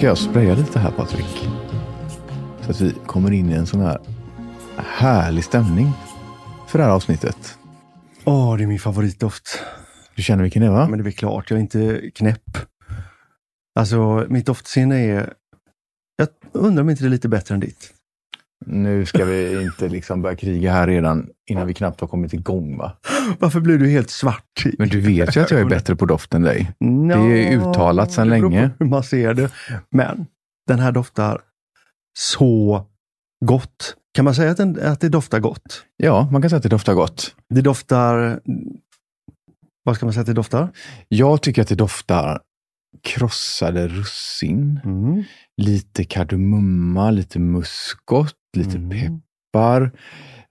[0.00, 1.48] Ska jag spraya lite här Patrik.
[2.60, 3.98] Så att vi kommer in i en sån här
[4.76, 5.92] härlig stämning
[6.68, 7.58] för det här avsnittet.
[8.24, 9.62] Åh, det är min favoritdoft.
[10.16, 10.88] Du känner vilken det är va?
[10.88, 12.58] Men det är väl klart, jag är inte knäpp.
[13.74, 15.32] Alltså, mitt doftsinne är...
[16.16, 17.94] Jag undrar om inte det är lite bättre än ditt.
[18.66, 22.76] Nu ska vi inte liksom börja kriga här redan innan vi knappt har kommit igång
[22.76, 22.92] va?
[23.38, 24.64] Varför blir du helt svart?
[24.78, 26.72] Men du vet ju att jag är bättre på doft än dig.
[26.80, 28.70] Nå, Det är uttalat sedan länge.
[28.78, 29.50] hur man ser det.
[29.90, 30.26] Men
[30.68, 31.40] den här doftar
[32.18, 32.86] så
[33.44, 33.96] gott.
[34.14, 35.84] Kan man säga att, den, att det doftar gott?
[35.96, 37.34] Ja, man kan säga att det doftar gott.
[37.54, 38.40] Det doftar...
[39.84, 40.68] Vad ska man säga att det doftar?
[41.08, 42.40] Jag tycker att det doftar
[43.02, 45.24] krossade russin, Mm.
[45.60, 48.90] Lite kardemumma, lite muskot, lite Mm.
[48.90, 49.92] peppar.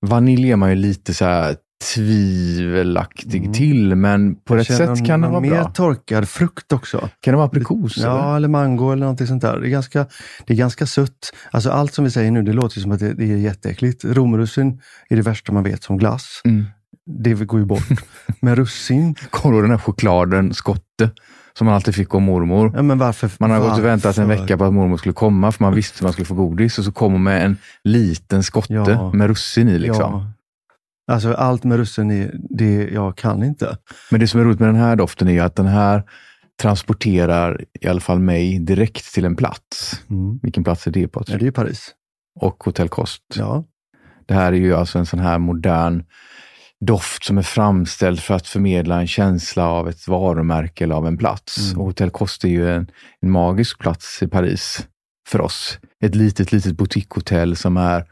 [0.02, 1.55] Vanilj är man ju lite så här
[1.95, 3.53] tvivelaktig Mm.
[3.53, 5.63] till, men på Jag rätt sätt kan det någon vara mer bra.
[5.71, 7.09] torkad frukt också.
[7.19, 7.97] Kan det vara aprikos?
[7.97, 8.07] eller?
[8.07, 9.59] Ja, eller mango eller någonting sånt där.
[9.59, 10.05] Det är ganska,
[10.47, 11.31] det är ganska sött.
[11.52, 14.05] Alltså allt som vi säger nu, det låter som att det, det är jätteäckligt.
[14.05, 16.41] Romrussin är det värsta man vet som glass.
[16.45, 16.65] Mm.
[17.23, 17.87] Det går ju bort.
[18.41, 21.11] Men russin, Kommer du den här chokladen, skotte,
[21.59, 22.71] som man alltid fick av mormor?
[22.75, 23.31] ja men varför?
[23.39, 23.81] Man har gått varför?
[23.81, 26.25] och väntat en vecka på att mormor skulle komma, för man visste att man skulle
[26.25, 26.77] få godis.
[26.79, 29.11] Och så kommer hon med en liten skotte Ja.
[29.13, 29.80] med russin i.
[29.80, 30.11] Liksom.
[30.13, 30.31] Ja.
[31.13, 33.77] Alltså allt med russin, är, det jag kan inte.
[34.11, 36.03] Men det som är roligt med den här doften är att den här
[36.61, 40.02] transporterar i alla fall mig direkt till en plats.
[40.09, 40.39] Mm.
[40.43, 41.39] Vilken plats är det Ja, Patrik?
[41.39, 41.91] det är Paris.
[42.39, 43.23] Och Hotell Kost.
[43.35, 43.63] Ja.
[44.27, 46.03] Det här är ju alltså en sån här modern
[46.85, 51.17] doft som är framställd för att förmedla en känsla av ett varumärke eller av en
[51.17, 51.58] plats.
[51.67, 51.80] Mm.
[51.80, 52.88] Och Hotell Kost är ju en,
[53.21, 54.88] en magisk plats i Paris
[55.27, 55.80] för oss.
[56.03, 58.05] Ett litet, litet boutiquehotell som är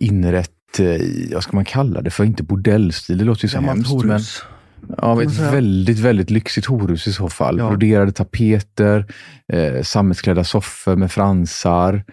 [0.00, 2.24] inrett i, vad ska man kalla det för?
[2.24, 4.04] Inte bordellstil, det låter ju så Gammalt hemskt.
[4.04, 4.42] Men, horhus.
[4.98, 7.58] ja, ett väldigt, väldigt lyxigt horhus i så fall.
[7.58, 7.68] Ja.
[7.68, 9.06] Broderade tapeter,
[9.52, 12.04] eh, sammetsklädda soffor med fransar,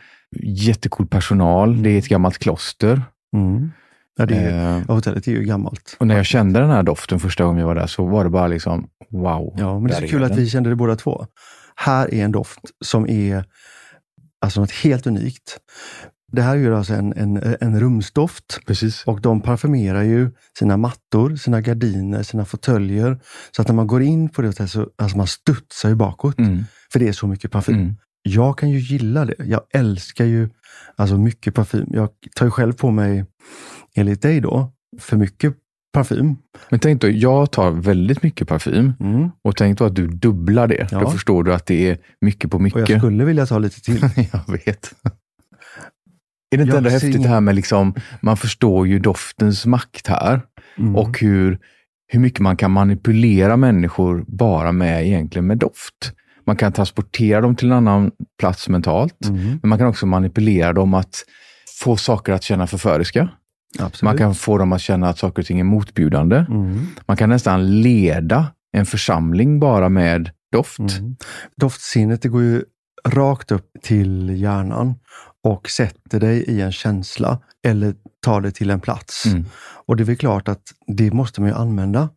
[0.44, 1.84] jättecool personal.
[1.84, 3.02] Det är ett gammalt kloster.
[3.36, 3.72] Mm.
[4.18, 5.96] Ja, det är, Eh, ja, hotellet är ju gammalt.
[6.00, 8.30] och när jag kände den här doften första gången jag var där så var det
[8.30, 9.56] bara liksom wow.
[9.58, 10.40] Ja, men det är så kul att den.
[10.40, 11.26] vi kände det båda två.
[11.76, 13.46] Här är en doft som är
[14.42, 15.58] alltså något helt unikt.
[16.32, 19.04] Det här är ju alltså en, en, en rumsdoft Precis.
[19.06, 23.20] och de parfymerar ju sina mattor, sina gardiner, sina fåtöljer.
[23.56, 26.40] Så att när man går in på det hotellet så alltså man studsar ju bakåt.
[26.40, 26.64] Mm.
[26.92, 27.76] För det är så mycket parfym.
[27.76, 27.96] Mm.
[28.24, 29.36] Jag kan ju gilla det.
[29.40, 30.50] Jag älskar ju
[30.96, 31.88] alltså mycket parfym.
[31.92, 33.26] Jag tar ju själv på mig,
[33.98, 35.54] enligt dig då, för mycket
[35.94, 36.36] parfym.
[36.70, 39.30] Men tänk då, jag tar väldigt mycket parfym Mm.
[39.42, 40.88] och tänk då att du dubblar det.
[40.92, 41.00] Ja.
[41.00, 42.98] Då förstår du att det är mycket på Och jag mycket.
[42.98, 44.00] skulle vilja ta lite till.
[44.32, 44.94] jag vet.
[46.52, 50.08] Är det inte Jag ändå häftigt det här med liksom, man förstår ju doftens makt
[50.08, 50.42] här
[50.78, 50.96] Mm.
[50.96, 51.60] och hur,
[52.08, 56.12] hur mycket man kan manipulera människor bara med egentligen med doft.
[56.46, 59.60] Man kan transportera dem till en annan plats mentalt, Mm.
[59.62, 61.26] men man kan också manipulera dem att
[61.84, 63.30] få saker att känna förföriska.
[63.80, 64.02] Absolut.
[64.02, 66.46] Man kan få dem att känna att saker och ting är motbjudande.
[66.50, 66.88] Mm.
[67.06, 68.48] Man kan nästan leda
[68.78, 70.80] en församling bara med doft.
[70.80, 71.16] Mm.
[71.58, 72.64] Doftsinnet det går ju
[73.08, 74.96] rakt upp till hjärnan
[75.44, 77.96] och sätter dig i en känsla eller
[78.26, 79.26] tar dig till en plats.
[79.26, 79.46] Mm.
[79.86, 82.10] Och det är väl klart att det måste man ju använda.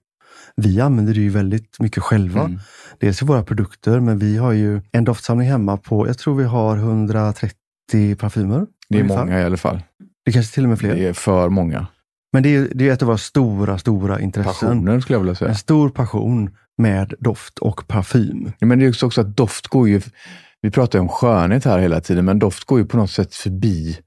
[0.56, 2.40] Vi använder det ju väldigt mycket själva.
[2.40, 2.58] Mm.
[2.98, 6.44] Dels i våra produkter, men vi har ju en doftsamling hemma på, jag tror vi
[6.44, 7.54] har 130
[8.18, 8.66] parfymer.
[8.88, 9.24] Det är ungefär.
[9.24, 9.82] många i alla fall.
[10.26, 10.94] Det kanske till och med fler.
[10.94, 11.86] Det är för många.
[12.32, 14.52] Men det är, det är ett av våra stora, stora intressen.
[14.52, 15.48] Passioner skulle jag vilja säga.
[15.48, 18.52] En stor passion med doft och parfym.
[18.58, 20.00] Ja, Men det är också så att doft går ju,
[20.60, 23.98] vi pratar om skönhet här hela tiden, men doft går ju på något sätt förbi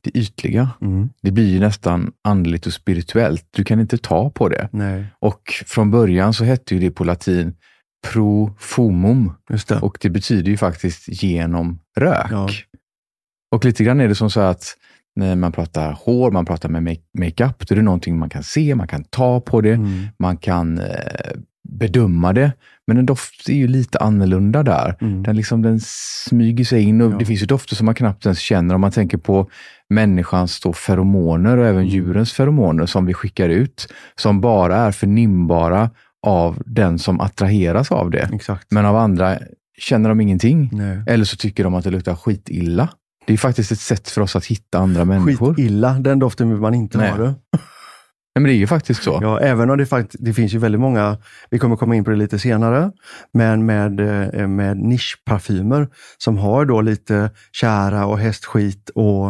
[0.00, 0.70] det ytliga.
[0.80, 1.08] Mm.
[1.22, 3.46] Det blir ju nästan andligt och spirituellt.
[3.50, 4.68] Du kan inte ta på det.
[4.72, 7.54] Nej, Och från början så hette ju det på latin
[8.08, 9.80] pro fumum just det.
[9.80, 12.26] och det betyder ju faktiskt genom rök.
[12.30, 12.48] Ja.
[13.54, 14.76] Och lite grann är det som så att
[15.16, 18.42] när man pratar hår, man pratar med make- makeup, då är det någonting man kan
[18.42, 20.02] se, man kan ta på det, Mm.
[20.18, 20.84] man kan eh,
[21.68, 22.52] bedöma det.
[22.86, 24.96] Men en doft är ju lite annorlunda där.
[25.00, 25.22] Mm.
[25.22, 25.80] Den, liksom, den
[26.26, 27.16] smyger sig in och Ja.
[27.18, 29.50] det finns ju dofter som man knappt ens känner om man tänker på
[29.88, 31.88] människans då feromoner och även Mm.
[31.94, 35.90] djurens feromoner som vi skickar ut, som bara är förnimbara
[36.26, 38.30] av den som attraheras av det.
[38.32, 38.66] Exakt.
[38.70, 39.38] Men av andra
[39.78, 40.68] känner de ingenting.
[40.72, 41.02] Nej.
[41.06, 42.88] Eller så tycker de att det luktar skitilla.
[43.30, 45.54] Det är faktiskt ett sätt för oss att hitta andra människor.
[45.54, 47.10] Skitilla, den doften vill man inte Nej.
[47.10, 47.16] ha.
[47.18, 47.24] Det.
[47.24, 47.34] Nej,
[48.34, 49.18] men det är ju faktiskt så.
[49.22, 51.18] Ja, även om det, fakt- det finns ju väldigt många,
[51.50, 52.92] vi kommer komma in på det lite senare,
[53.32, 54.00] men med,
[54.34, 55.88] eh, med nischparfymer
[56.18, 59.26] som har då lite kära och hästskit och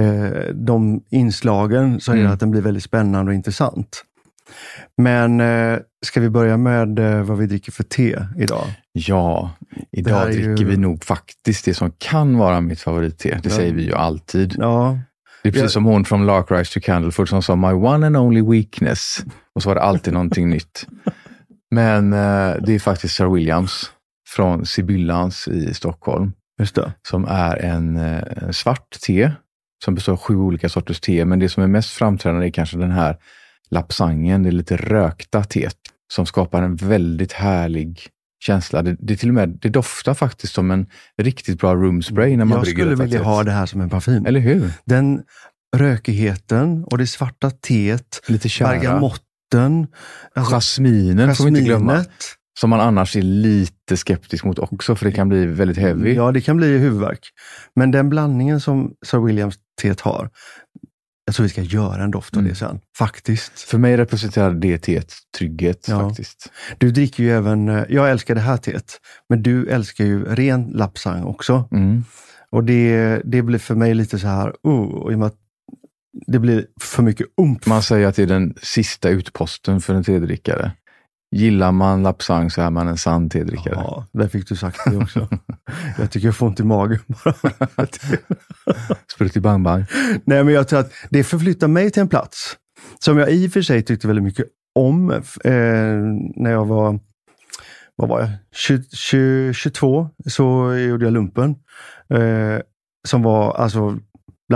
[0.00, 2.32] eh, de inslagen så är det Mm.
[2.32, 4.02] att den blir väldigt spännande och intressant.
[5.02, 8.66] Men eh, ska vi börja med eh, vad vi dricker för te idag?
[8.98, 9.50] Ja,
[9.92, 13.28] idag är ju- dricker vi nog faktiskt det som kan vara mitt favoritte.
[13.42, 13.56] Det Ja.
[13.56, 14.54] säger vi ju alltid.
[14.58, 14.98] Ja,
[15.42, 15.68] Det är precis Ja.
[15.68, 19.24] som hon från Lark Rise to Candlefoot som sa My one and only weakness.
[19.54, 20.86] Och så var det alltid någonting nytt.
[21.70, 23.90] Men eh, det är faktiskt Sir Williams
[24.28, 26.32] från Sibyllans i Stockholm.
[26.60, 26.92] just det.
[27.08, 29.30] Som är en eh, svart te
[29.84, 31.24] som består av sju olika sorters te.
[31.24, 33.16] Men det som är mest framträdande är kanske den här
[33.70, 35.76] lapsangen, det lite rökta teet.
[36.12, 38.00] Som skapar en väldigt härlig
[38.46, 38.82] känsla.
[38.82, 40.86] Det, det, är till och med, det doftar faktiskt som en
[41.22, 44.26] riktigt bra room spray när man Jag skulle vilja ha det här som en parfym.
[44.26, 44.70] Eller hur?
[44.84, 45.22] Den
[45.76, 48.68] rökigheten och det svarta teet, Lite kära.
[48.68, 49.86] bergamotten,
[50.34, 51.92] alltså Jasminen får vi inte glömma.
[51.92, 52.24] jasminet.
[52.60, 56.14] Som man annars är lite skeptisk mot också, för det kan bli väldigt heavy.
[56.14, 57.20] Ja, det kan bli huvudvärk.
[57.76, 60.30] Men den blandningen som Sir Williams teet har,
[61.24, 62.50] jag tror vi ska göra en doft av Mm.
[62.50, 62.80] det sen.
[62.98, 63.60] Faktiskt.
[63.60, 66.08] För mig representerar det teet trygghet Ja.
[66.08, 66.52] faktiskt.
[66.78, 70.64] Du dricker ju även, eh, jag älskar det här teet, men du älskar ju ren
[70.70, 71.68] lapsang också.
[71.72, 72.04] Mm.
[72.50, 75.36] Och det, det blir för mig lite så här, oh, i och med att
[76.26, 77.66] det blir för mycket umf.
[77.66, 80.72] Man säger att det är den sista utposten för en tedrickare.
[81.34, 83.74] Gillar man lapsang så är man en sann tedrickare.
[83.74, 85.28] Ja, där fick du sagt det också.
[85.98, 87.34] jag tycker jag får ont i magen bara.
[89.14, 89.84] Sprutt i bang bang.
[90.24, 92.56] Nej, men jag tror att det förflyttar mig till en plats
[92.98, 95.20] som jag i och för sig tyckte väldigt mycket om eh,
[96.36, 96.98] när jag var,
[97.96, 101.54] vad var jag, 20, 20, 22 så gjorde jag lumpen.
[102.14, 102.60] Eh,
[103.08, 103.98] som var alltså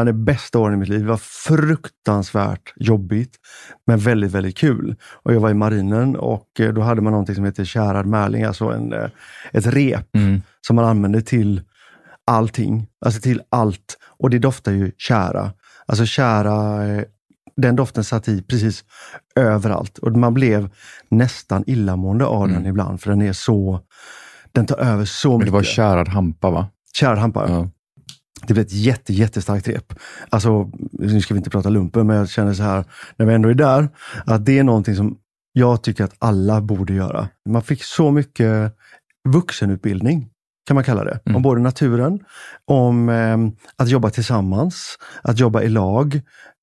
[0.05, 1.01] bland de bästa åren i mitt liv.
[1.01, 3.37] Det var fruktansvärt jobbigt,
[3.87, 4.97] men väldigt, väldigt kul.
[5.23, 8.43] Och jag var i marinen och eh, då hade man någonting som heter kärad märling,
[8.45, 9.09] alltså en, eh,
[9.53, 10.43] ett rep Mm.
[10.67, 11.63] som man använder till
[12.27, 12.87] allting.
[13.05, 13.99] Alltså till allt.
[14.19, 15.53] Och det doftar ju kära.
[15.87, 17.03] Alltså kära, eh,
[17.57, 18.85] den doften satt i precis
[19.37, 19.99] överallt.
[19.99, 20.71] Och man blev
[21.11, 22.57] nästan illamående av Mm.
[22.57, 23.81] den ibland, för den är så,
[24.53, 25.47] den tar över så Men mycket.
[25.53, 26.67] det var kärad hampa va?
[26.95, 27.47] Kärad hampa.
[27.49, 27.69] Ja.
[28.47, 29.95] Det blev ett jätte, jättestarkt rep.
[30.29, 32.85] Alltså, nu ska vi inte prata lumpen, men jag känner så här,
[33.17, 33.89] när vi ändå är där,
[34.27, 35.19] att det är någonting som
[35.53, 37.29] jag tycker att alla borde göra.
[37.49, 38.73] Man fick så mycket
[39.29, 40.29] vuxenutbildning,
[40.67, 41.21] kan man kalla det.
[41.25, 41.37] Mm.
[41.37, 42.21] Om både naturen,
[42.65, 43.39] om eh,
[43.77, 46.21] att jobba tillsammans, att jobba i lag,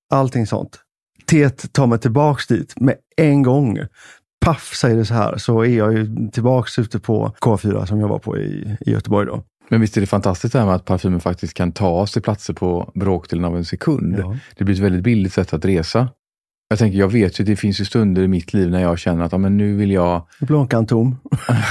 [0.10, 0.80] allting sånt.
[1.26, 3.80] Teet tar mig tillbaks dit med en gång.
[4.46, 8.08] Paff säger det så här, så är jag ju tillbaks ute på K4 som jag
[8.08, 9.44] var på i, i Göteborg då.
[9.70, 12.54] Men visst är det fantastiskt det här med att parfymen faktiskt kan ta till platser
[12.54, 14.16] på bråkdelen av en sekund.
[14.20, 14.38] Ja.
[14.58, 16.10] Det blir ett väldigt billigt sätt att resa.
[16.68, 19.26] Jag tänker, jag vet ju, det finns ju stunder i mitt liv när jag känner
[19.26, 21.18] att ja, men nu vill jag Blånkan tom.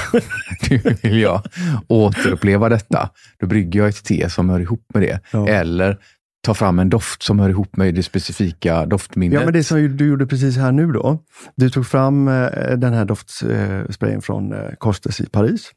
[0.71, 1.43] nu vill jag
[1.89, 3.11] återuppleva detta.
[3.39, 5.21] Då brygger jag ett te som hör ihop med det.
[5.33, 5.49] Ja.
[5.49, 5.99] Eller
[6.45, 9.41] tar fram en doft som hör ihop med det specifika doftminnet.
[9.41, 11.19] Ja, men det som du gjorde precis här nu då.
[11.57, 15.71] Du tog fram eh, den här doftsprayen från eh, Costes i Paris.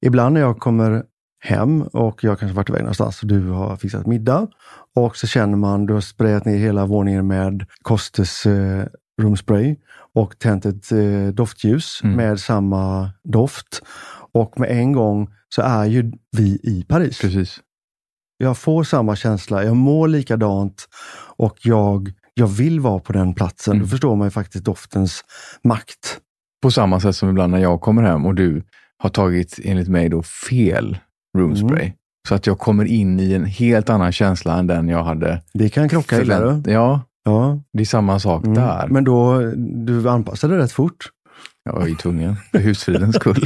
[0.00, 1.02] Ibland när jag kommer
[1.44, 4.48] hem och jag kanske varit iväg någonstans och du har fixat middag
[4.96, 8.86] och så känner man, du har sprayat ner hela våningen med Costes eh,
[9.22, 9.76] roomspray
[10.14, 12.16] och tänt ett eh, doftljus Mm.
[12.16, 13.82] med samma doft.
[14.34, 17.20] Och med en gång så är ju vi i Paris.
[17.20, 17.60] Precis.
[18.38, 20.88] Jag får samma känsla, jag mår likadant
[21.36, 23.72] och jag, jag vill vara på den platsen.
[23.72, 23.84] Mm.
[23.84, 25.24] Då förstår man ju faktiskt doftens
[25.64, 26.18] makt.
[26.62, 28.62] På samma sätt som ibland när jag kommer hem och du
[28.98, 30.98] har tagit, enligt mig, då fel
[31.38, 31.82] roomspray.
[31.84, 31.92] Mm.
[32.28, 35.68] Så att jag kommer in i en helt annan känsla än den jag hade Det
[35.68, 36.62] kan krocka illa.
[36.66, 37.60] Ja, Ja.
[37.72, 38.54] det är samma sak Mm.
[38.54, 38.88] där.
[38.88, 39.38] Men då,
[39.84, 41.04] du anpassade rätt fort.
[41.64, 43.44] Jag var ju tvungen, för husfridens skull.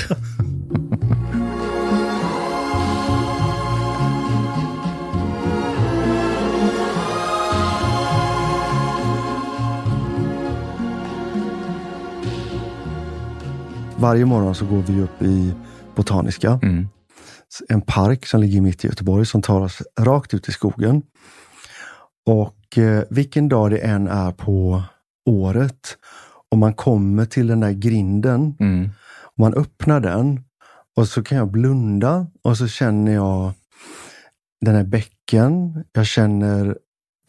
[13.96, 15.54] Varje morgon så går vi upp i
[15.94, 16.88] Botaniska, Mm.
[17.68, 21.02] En park som ligger mitt i Göteborg som tar oss rakt ut i skogen.
[22.26, 24.82] Och eh, vilken dag det än är på
[25.26, 25.98] året,
[26.50, 28.90] om man kommer till den där grinden Mm.
[29.38, 30.44] Man öppnar den
[30.96, 33.52] och så kan jag blunda och så känner jag
[34.60, 35.84] den här bäcken.
[35.92, 36.78] Jag känner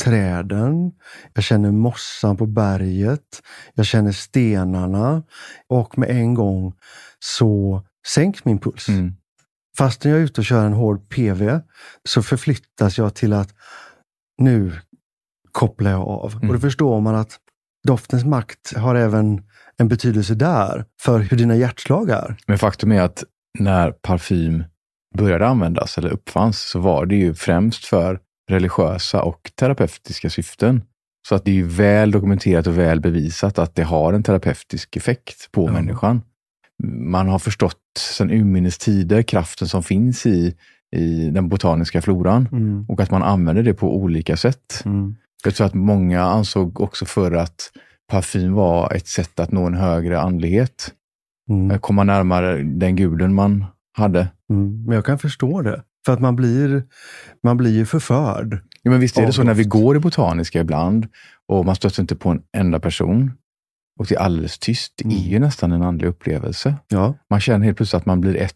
[0.03, 0.91] träden.
[1.33, 3.41] Jag känner mossan på berget.
[3.73, 5.23] Jag känner stenarna
[5.67, 6.73] och med en gång
[7.19, 8.89] så sänks min puls.
[8.89, 9.13] Mm.
[9.77, 11.59] Fastän jag är ute och kör en hård PV
[12.03, 13.49] så förflyttas jag till att
[14.41, 14.71] nu
[15.51, 16.33] kopplar jag av.
[16.35, 16.49] Mm.
[16.49, 17.37] Och då förstår man att
[17.87, 19.43] doftens makt har även
[19.77, 22.35] en betydelse där för hur dina hjärtslag är.
[22.47, 23.23] Men faktum är att
[23.59, 24.63] när parfym
[25.17, 28.19] började användas eller uppfanns så var det ju främst för
[28.49, 30.83] religiösa och terapeutiska syften.
[31.27, 34.95] Så att det är ju väl dokumenterat och väl bevisat att det har en terapeutisk
[34.95, 35.71] effekt på Ja.
[35.71, 36.21] människan.
[36.83, 40.55] Man har förstått sedan urminnes tider kraften som finns i,
[40.95, 42.85] i den botaniska floran Mm.
[42.89, 44.81] och att man använder det på olika sätt.
[44.85, 45.15] Mm.
[45.43, 47.71] Jag tror att många ansåg också förr att
[48.11, 50.93] parfym var ett sätt att nå en högre andlighet.
[51.49, 51.79] Mm.
[51.79, 53.65] Komma närmare den guden man
[53.97, 54.27] hade.
[54.49, 54.83] Mm.
[54.85, 55.83] Men jag kan förstå det.
[56.05, 56.83] För att man blir,
[57.43, 58.59] man blir ju förförd.
[58.81, 61.07] Ja, men visst är det så när vi går i botaniska ibland
[61.47, 63.31] och man stöter inte på en enda person
[63.97, 64.93] och det är alldeles tyst.
[64.97, 65.29] Det är Mm.
[65.31, 66.75] ju nästan en andlig upplevelse.
[66.87, 67.13] Ja.
[67.29, 68.53] Man känner helt plötsligt att man blir ett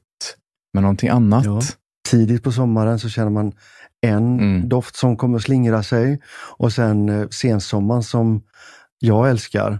[0.73, 1.45] med någonting annat.
[1.45, 1.61] Ja.
[2.09, 3.51] Tidigt på sommaren så känner man
[4.01, 4.69] en Mm.
[4.69, 6.21] doft som kommer att slingra sig
[6.57, 8.43] och sen eh, sensommaren som
[8.99, 9.79] jag älskar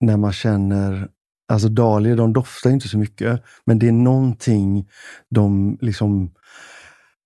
[0.00, 1.08] när man känner
[1.52, 4.88] Alltså dahlior, de doftar inte så mycket, men det är någonting
[5.30, 6.30] de liksom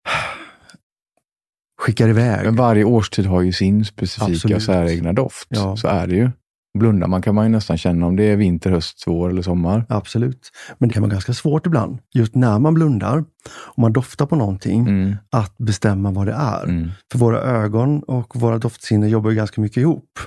[1.80, 2.44] skickar iväg.
[2.44, 5.46] Men varje årstid har ju sin specifika säregna doft.
[5.50, 5.76] Ja.
[5.76, 6.30] Så är det ju.
[6.78, 9.86] Blundar man kan man ju nästan känna om det är vinter, höst, vår eller sommar.
[9.88, 10.50] Absolut.
[10.78, 14.36] Men det kan vara ganska svårt ibland, just när man blundar och man doftar på
[14.36, 15.16] någonting, Mm.
[15.30, 16.64] att bestämma vad det är.
[16.64, 16.90] Mm.
[17.12, 20.18] För våra ögon och våra doftsinnen jobbar ju ganska mycket ihop.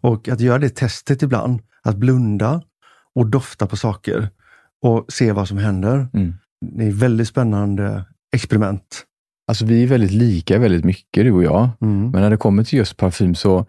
[0.00, 2.62] Och att göra det testet ibland, att blunda
[3.14, 4.28] och dofta på saker
[4.82, 6.08] och se vad som händer.
[6.14, 6.34] Mm.
[6.76, 9.04] Det är ett väldigt spännande experiment.
[9.46, 11.68] Alltså vi är väldigt lika väldigt mycket, du och jag.
[11.80, 12.10] Mm.
[12.10, 13.66] Men när det kommer till just parfym så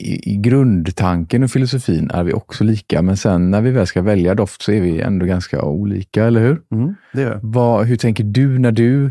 [0.00, 3.02] i, i grundtanken och filosofin är vi också lika.
[3.02, 6.40] Men sen när vi väl ska välja doft så är vi ändå ganska olika, eller
[6.40, 6.60] hur?
[6.72, 7.40] Mm, det är.
[7.42, 9.10] Vad, hur tänker du när du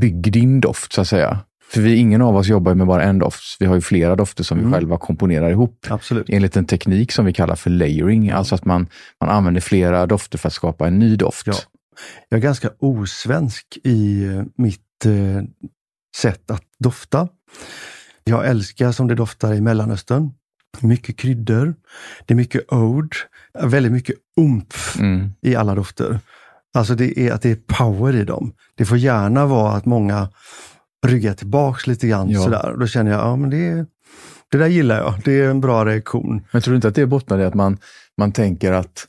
[0.00, 1.38] bygger din doft, så att säga?
[1.72, 3.56] För vi, ingen av oss jobbar med bara en doft.
[3.60, 4.70] Vi har ju flera dofter som Mm.
[4.70, 5.86] vi själva komponerar ihop.
[5.90, 6.26] Absolut.
[6.28, 8.30] Enligt en teknik som vi kallar för layering.
[8.30, 8.86] Alltså att man,
[9.20, 11.46] man använder flera dofter för att skapa en ny doft.
[11.46, 11.54] Ja.
[12.28, 15.42] Jag är ganska osvensk i eh, mitt eh,
[16.16, 17.28] sätt att dofta.
[18.24, 20.30] Jag älskar som det doftar i Mellanöstern.
[20.80, 21.74] Mycket kryddor,
[22.26, 23.16] det är mycket ode,
[23.62, 25.30] väldigt mycket umf Mm.
[25.42, 26.20] i alla dofter.
[26.74, 28.52] Alltså det är att det är power i dem.
[28.74, 30.28] Det får gärna vara att många
[31.06, 32.42] ryggar tillbaks lite grann Ja.
[32.42, 32.74] sådär.
[32.78, 33.86] Då känner jag, ja men det,
[34.50, 35.14] det där gillar jag.
[35.24, 36.46] Det är en bra reaktion.
[36.52, 37.78] Men tror du inte att det bottnar i att man,
[38.16, 39.06] man tänker att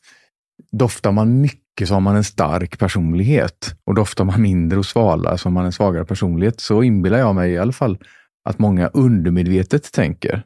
[0.72, 5.38] doftar man mycket så har man en stark personlighet och doftar man mindre och svalare
[5.38, 6.60] så har man en svagare personlighet.
[6.60, 7.98] Så inbillar jag mig i alla fall
[8.50, 10.44] att många undermedvetet tänker.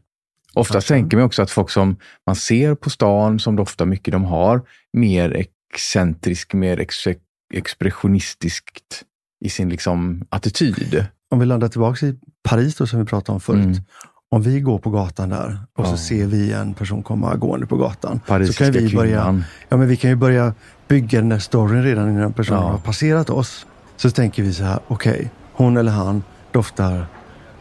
[0.54, 1.96] Ofta tänker man också att folk som
[2.28, 4.62] man ser på stan som doftar mycket, de har
[4.94, 6.96] mer excentrisk, mer ex
[7.54, 9.04] expressionistiskt
[9.46, 11.06] i sin liksom attityd.
[11.32, 12.16] Om vi landar tillbaks i
[12.50, 13.63] Paris då, som vi pratade om förut.
[13.63, 13.78] Mm.
[14.32, 15.98] Om vi går på gatan där och så Ja.
[15.98, 18.20] ser vi en person komma gående på gatan.
[18.20, 19.44] så Parisiska kan vi börja, kvinnan.
[19.70, 20.54] ja, men vi kan ju börja
[20.88, 22.68] bygga den där storyn redan innan personen Ja.
[22.72, 23.66] har passerat oss.
[23.98, 27.06] Så tänker vi så här, okej, hon eller han doftar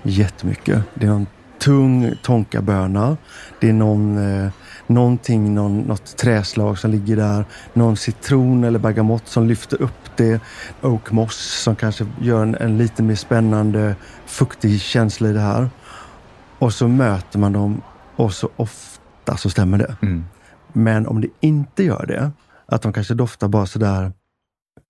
[0.03, 0.83] jättemycket.
[0.95, 1.27] Det är någon
[1.59, 3.17] tung tonkaböna.
[3.61, 4.51] Det är någon, eh,
[4.87, 7.45] någonting, någon, något träslag som ligger där.
[7.73, 10.41] Någon citron eller bergamott som lyfter upp det.
[10.83, 15.71] Oak moss som kanske gör en, en lite mer spännande, fuktig känsla i det här.
[16.59, 17.83] Och så möter man dem
[18.17, 19.97] och så ofta så stämmer det.
[20.03, 20.25] Mm.
[20.73, 22.31] Men om det inte gör det,
[22.73, 24.13] att de kanske doftar bara sådär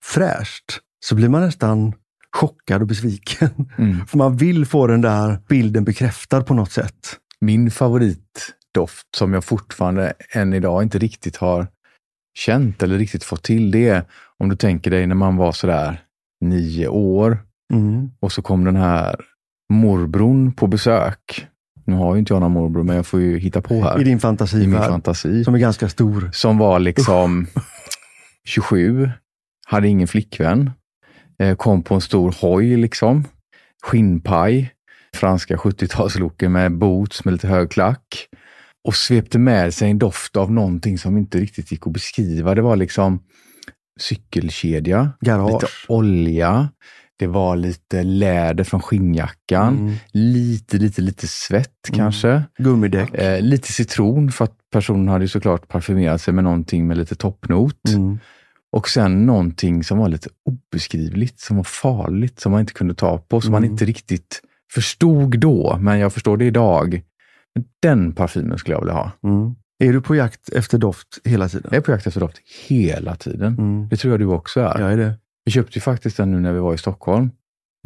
[0.03, 1.93] fräscht, så blir man nästan
[2.35, 3.49] chockad och besviken.
[3.77, 4.05] Mm.
[4.07, 7.19] För man vill få den där bilden bekräftad på något sätt.
[7.41, 11.67] Min favoritdoft som jag fortfarande än idag inte riktigt har
[12.37, 14.05] känt eller riktigt fått till, det är
[14.37, 16.01] om du tänker dig när man var sådär
[16.41, 17.37] nio år
[17.73, 18.11] Mm.
[18.19, 19.15] och så kom den här
[19.73, 21.47] morbrorn på besök.
[21.85, 24.03] Nu har ju inte jag någon morbror, men jag får ju hitta på här I
[24.03, 24.19] din
[24.53, 25.43] i min fantasi.
[25.43, 26.29] som är ganska stor.
[26.33, 27.47] Som var liksom
[28.47, 29.09] 27,
[29.65, 30.71] hade ingen flickvän,
[31.39, 33.23] eh, kom på en stor hoj liksom,
[33.83, 34.71] skinnpaj,
[35.15, 38.27] franska 70-talslooken med boots med lite hög klack
[38.87, 42.55] och svepte med sig en doft av någonting som inte riktigt gick att beskriva.
[42.55, 43.19] Det var liksom
[43.99, 45.53] cykelkedja, Garage.
[45.53, 46.69] lite olja,
[47.19, 49.93] det var lite läder från skinnjackan, Mm.
[50.11, 51.97] lite, lite, lite svett Mm.
[51.97, 52.43] kanske.
[52.57, 53.13] Gummidäck.
[53.13, 57.15] Eh, lite citron för att personen hade ju såklart parfymerat sig med någonting med lite
[57.15, 57.89] toppnot.
[57.89, 58.19] Mm.
[58.71, 63.17] Och sen någonting som var lite obeskrivligt, som var farligt, som man inte kunde ta
[63.17, 63.71] på, som man Mm.
[63.71, 64.41] inte riktigt
[64.73, 67.01] förstod då, men jag förstår det idag.
[67.81, 69.11] Den parfymen skulle jag vilja ha.
[69.23, 69.55] Mm.
[69.79, 71.67] Är du på jakt efter doft hela tiden?
[71.71, 73.53] Jag är på jakt efter doft hela tiden.
[73.57, 73.87] Mm.
[73.89, 74.79] Det tror jag du också är.
[74.79, 75.13] Jag är det.
[75.45, 77.31] Vi köpte ju faktiskt den nu när vi var i Stockholm.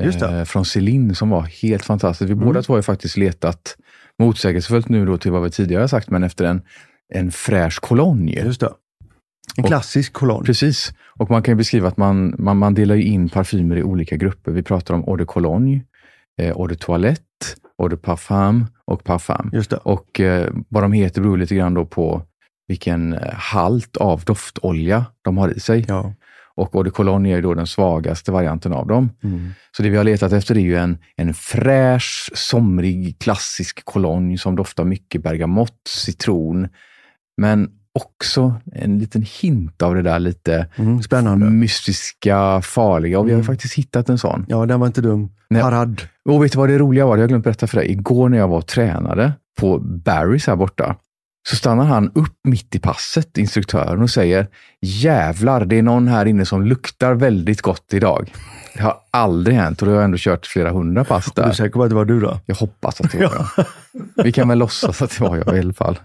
[0.04, 0.38] Just det.
[0.40, 2.30] Eh, från Celine som var helt fantastisk.
[2.30, 2.46] Vi Mm.
[2.46, 3.78] båda två har ju faktiskt letat
[4.20, 6.62] motsägelsefullt nu då till vad vi tidigare har sagt, men efter en,
[7.14, 8.34] en fräsch kolonj.
[8.46, 8.74] Just det.
[9.58, 10.44] En Och- klassisk kolonn.
[10.46, 10.94] Precis.
[11.20, 14.52] Och man kan ju beskriva att man, man, man delar in parfymer i olika grupper.
[14.52, 15.82] Vi pratar om eau de cologne,
[16.42, 17.24] eh, eau de toilette
[17.82, 19.50] Eau de Parfum och Parfum.
[19.54, 19.78] Just det.
[19.78, 22.22] Och eh, vad de heter beror lite grann då på
[22.68, 25.86] vilken eh, halt av doftolja de har i sig.
[25.88, 26.14] Ja.
[26.58, 29.10] Och Eau de Cologne är då den svagaste varianten av dem.
[29.24, 29.52] Mm.
[29.78, 34.56] Så det vi har letat efter är ju en, en fräsch, somrig, klassisk cologne som
[34.56, 36.68] doftar mycket bergamott, citron,
[37.38, 41.02] men också en liten hint av det där lite Mm.
[41.04, 41.46] Spännande.
[41.50, 43.20] mystiska, farliga.
[43.20, 43.46] Och vi har Mm.
[43.46, 44.46] faktiskt hittat en sån.
[44.48, 45.30] Ja, den var inte dum.
[45.50, 45.62] Nej.
[45.62, 46.02] Harad.
[46.30, 47.16] Och vet du vad det roliga var?
[47.16, 47.92] Det har jag glömt berätta för dig.
[47.92, 50.96] Igår när jag var och tränade på Barry's här borta,
[51.50, 54.48] så stannar han upp mitt i passet, instruktören, och säger
[54.82, 58.34] Jävlar, det är någon här inne som luktar väldigt gott idag.
[58.74, 61.42] Det har aldrig hänt och då har jag ändå kört flera hundra pass Är du
[61.42, 61.52] där.
[61.52, 62.40] säker på att det var du då?
[62.46, 63.66] Jag hoppas att det var jag.
[64.26, 66.00] Vi kan väl låtsas att det var jag i alla fall.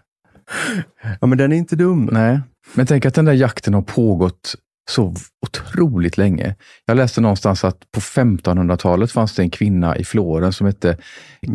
[1.21, 2.09] Ja, men den är inte dum.
[2.13, 2.41] Nej,
[2.75, 4.55] men tänk att den där jakten har pågått
[4.91, 5.15] så
[5.47, 6.55] otroligt länge.
[6.87, 10.97] Jag läste någonstans att på 1500-talet fanns det en kvinna i Florens som hette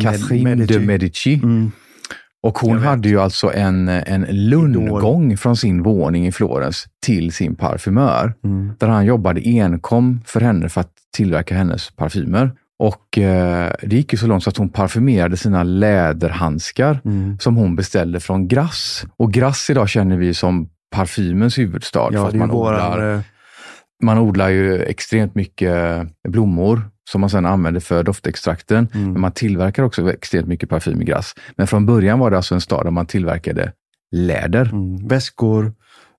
[0.00, 0.78] Catherine Medici.
[0.78, 1.34] de Medici.
[1.34, 1.70] Mm.
[2.42, 7.54] Och hon hade ju alltså en, en lundgång från sin våning i Florens till sin
[7.56, 8.34] parfymör.
[8.44, 8.72] Mm.
[8.78, 12.50] Där han jobbade enkom för henne för att tillverka hennes parfymer.
[12.78, 17.38] Och eh, det gick ju så långt så att hon parfymerade sina läderhandskar Mm.
[17.40, 19.04] som hon beställde från Grass.
[19.16, 22.08] Och Grass idag känner vi som parfymens huvudstad.
[22.12, 23.14] Ja, för att man, odlar, våran...
[23.14, 23.20] eh,
[24.02, 25.74] man odlar ju extremt mycket
[26.28, 28.88] blommor som man sedan använder för doftextrakten.
[28.94, 29.12] Mm.
[29.12, 31.34] Men man tillverkar också extremt mycket parfym i Grass.
[31.56, 33.72] Men från början var det alltså en stad där man tillverkade
[34.12, 34.64] läder.
[34.64, 35.08] Mm.
[35.08, 35.72] Väskor,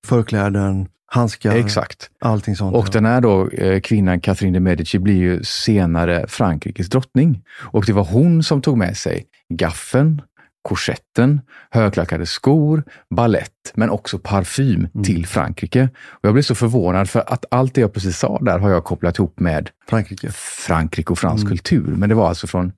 [0.06, 2.10] förkläden, handskar, Exakt.
[2.22, 2.76] allting sånt.
[2.76, 2.92] Och ja.
[2.92, 7.42] den här då, eh, kvinnan Catherine de Medici blir ju senare Frankrikes drottning.
[7.62, 10.22] Och det var hon som tog med sig gaffeln,
[10.62, 12.84] korsetten, högklackade skor,
[13.16, 15.04] ballett, men också parfym Mm.
[15.04, 15.90] till Frankrike.
[16.10, 18.84] Och jag blev så förvånad för att allt det jag precis sa där har jag
[18.84, 20.30] kopplat ihop med Frankrike.
[20.68, 21.58] Frankrike och fransk Mm.
[21.58, 21.96] kultur.
[21.96, 22.72] Men det var alltså från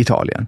[0.00, 0.46] Italien.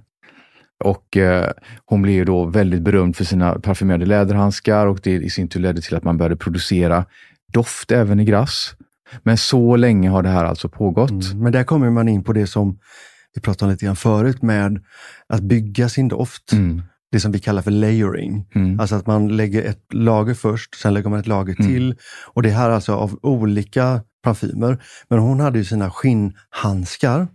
[0.84, 1.50] Och eh,
[1.84, 5.60] hon blev ju då väldigt berömd för sina parfymerade läderhandskar och det i sin tur
[5.60, 7.04] ledde till att man började producera
[7.52, 8.74] doft även i Grass.
[9.22, 11.10] Men så länge har det här alltså pågått.
[11.10, 11.38] Mm.
[11.42, 12.78] Men där kommer man in på det som
[13.36, 14.84] vi pratade om lite grann förut med
[15.28, 16.52] att bygga sin doft.
[16.52, 16.82] Mm.
[17.12, 18.46] Det som vi kallar för layering.
[18.54, 18.80] Mm.
[18.80, 21.72] Alltså att man lägger ett lager först, sen lägger man ett lager Mm.
[21.72, 21.94] till.
[22.26, 24.78] Och det här är alltså av olika parfymer.
[25.08, 27.28] Men hon hade ju sina skinnhandskar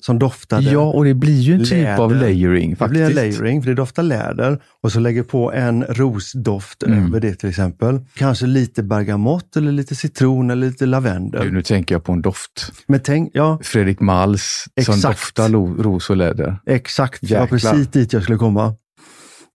[0.00, 0.62] som doftade.
[0.70, 2.90] Ja, och det blir ju en typ av layering det faktiskt.
[2.92, 4.58] blir en layering, för det doftar läder.
[4.82, 7.06] Och så lägger på en rosdoft Mm.
[7.06, 8.00] över det till exempel.
[8.14, 11.44] Kanske lite bergamott eller lite citron eller lite lavendel.
[11.44, 12.72] Nu, nu tänker jag på en doft.
[12.88, 15.02] Men tänk, ja, Fredrik Malls som Exakt.
[15.02, 16.56] doftar lo, ros och läder.
[16.66, 18.74] Exakt, det var precis dit jag skulle komma.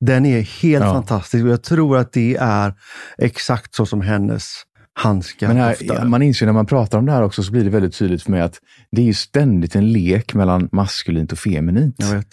[0.06, 0.94] Den är helt Ja.
[0.94, 2.74] fantastisk och jag tror att det är
[3.18, 4.46] exakt så som hennes
[4.94, 6.06] handskar Men här, doftar.
[6.06, 8.32] man inser när man pratar om det här också så blir det väldigt tydligt för
[8.32, 8.60] mig att
[8.92, 11.96] det är ju ständigt en lek mellan maskulint och feminint.
[12.00, 12.28] Jag vet.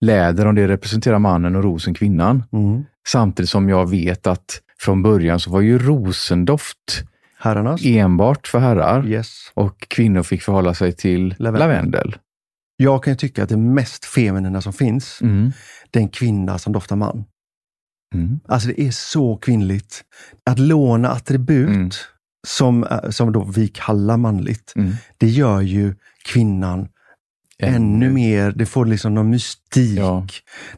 [0.00, 2.44] Läder, om det representerar mannen och rosen kvinnan.
[2.52, 2.84] Mm.
[3.08, 7.02] Samtidigt som jag vet att från början så var ju rosendoft
[7.38, 7.80] Herrarnas?
[7.84, 9.50] enbart för herrar Yes.
[9.54, 11.68] och kvinnor fick förhålla sig till Lavendel.
[11.68, 12.16] lavendel.
[12.76, 15.52] Jag kan ju tycka att det mest feminina som finns, Mm.
[15.90, 17.24] det är en kvinna som doftar man.
[18.14, 18.40] Mm.
[18.48, 20.02] Alltså det är så kvinnligt.
[20.50, 21.90] Att låna attribut Mm.
[22.46, 24.92] som, är- som då vi kallar manligt, Mm.
[25.18, 25.94] det gör ju
[26.32, 26.88] kvinnan
[27.62, 29.98] ännu mer, det får liksom någon mystik.
[29.98, 30.26] Ja.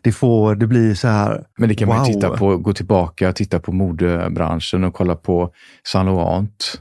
[0.03, 2.21] Det, får, det blir så här, Men det kan man ju Wow.
[2.21, 5.53] titta på, gå tillbaka och titta på modebranschen och kolla på
[5.87, 6.81] Saint Laurent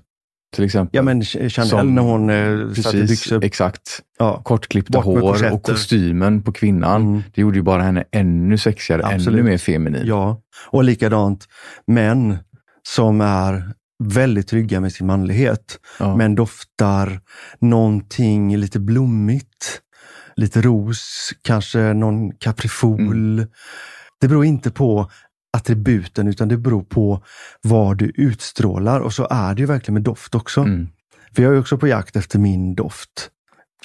[0.55, 0.97] till exempel.
[0.97, 3.43] ja men Ch- Chanel Som- när hon eh, satte byxor.
[3.43, 3.99] exakt.
[4.19, 4.41] Ja.
[4.43, 7.01] Kortklippta hår och kostymen på kvinnan.
[7.01, 7.23] Mm.
[7.33, 9.27] Det gjorde ju bara henne ännu sexigare, Absolut.
[9.27, 10.01] ännu mer feminin.
[10.05, 11.45] ja, och likadant
[11.87, 12.37] män
[12.87, 16.15] som är väldigt trygga med sin manlighet, Ja.
[16.15, 17.21] men doftar
[17.59, 19.81] någonting lite blommigt.
[20.35, 22.99] Lite ros, kanske någon kaprifol.
[23.39, 23.47] Mm.
[24.21, 25.09] Det beror inte på
[25.57, 27.23] attributen utan det beror på
[27.61, 30.61] vad du utstrålar och så är det ju verkligen med doft också.
[30.61, 30.87] Mm.
[31.35, 33.29] För jag är också på jakt efter min doft,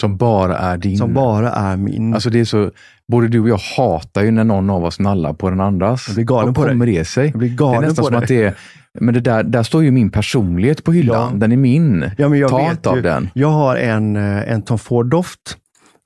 [0.00, 0.96] Som bara är din.
[0.98, 2.14] som bara är min.
[2.14, 2.70] Alltså det är så,
[3.08, 6.04] både du och jag hatar ju när någon av oss nallar på den andras.
[6.08, 7.26] Jag blir galen Vad på kommer det sig?
[7.28, 8.18] jag blir Det är galen nästan på som det.
[8.18, 8.54] att det är,
[9.00, 11.30] men det där, där står ju min personlighet på hyllan.
[11.32, 11.38] Ja.
[11.38, 12.10] Den är min.
[12.18, 13.02] Ja, men jag Ta vet av ju.
[13.02, 13.30] den.
[13.34, 15.56] Jag har en, eh, en Tom Ford-doft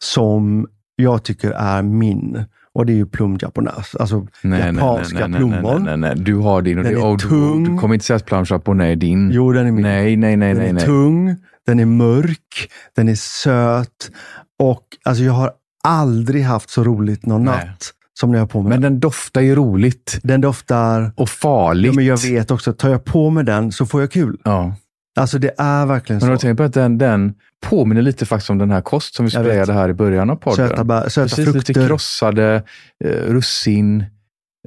[0.04, 0.66] som
[0.96, 2.44] jag tycker är min.
[2.78, 5.84] Och det är ju Plum Japonas, alltså japanska nej, plommon.
[5.84, 6.24] nej, nej, nej.
[6.24, 7.64] Du har din och Den det, är oh, du, tung.
[7.64, 9.30] du kommer inte säga att Plum Chaponnet är din.
[9.32, 9.82] Jo, den är min.
[9.82, 10.68] Nej, nej, nej, den nej.
[10.68, 10.84] är nej.
[10.84, 11.36] tung,
[11.66, 14.10] den är mörk, den är söt
[14.58, 15.50] och alltså jag har
[15.84, 17.54] aldrig haft så roligt någon Nej.
[17.66, 18.92] natt som när jag har på mig Men den.
[18.92, 21.86] den doftar ju roligt Den doftar, och farligt.
[21.92, 24.40] ja, men jag vet också, tar jag på mig den så får jag kul.
[24.44, 24.74] Ja.
[25.18, 26.42] Alltså det är verkligen Men har du så.
[26.42, 27.34] tänkt på att den, den
[27.66, 30.68] påminner lite faktiskt om den här kost som vi sprayade här i början av podden?
[30.68, 31.86] Söta, bär, söta Precis, lite frukter.
[31.86, 32.62] krossade
[33.04, 34.04] eh, russin,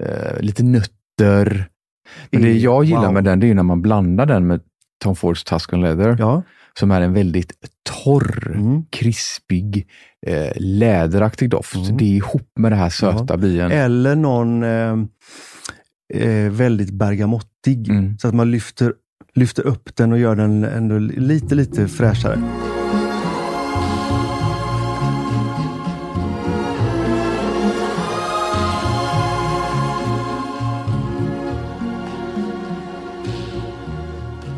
[0.02, 1.68] eh, lite nötter.
[2.32, 3.14] Men det jag gillar Wow.
[3.14, 4.62] med den, det är ju när man blandar den med
[5.04, 6.44] Tom Fords Tuscan Leather, Ja.
[6.80, 7.54] som är en väldigt
[8.04, 8.84] torr, Mm.
[8.90, 9.88] krispig,
[10.28, 11.76] eh, läderaktig doft.
[11.76, 11.98] Mm.
[11.98, 13.72] Det ihop med det här söta blir en...
[13.72, 14.96] Eller någon eh,
[16.14, 17.90] eh, väldigt bergamottig.
[17.90, 18.18] Mm.
[18.18, 18.94] Så att man lyfter,
[19.34, 22.40] lyfter upp den och gör den ändå lite, lite fräschare.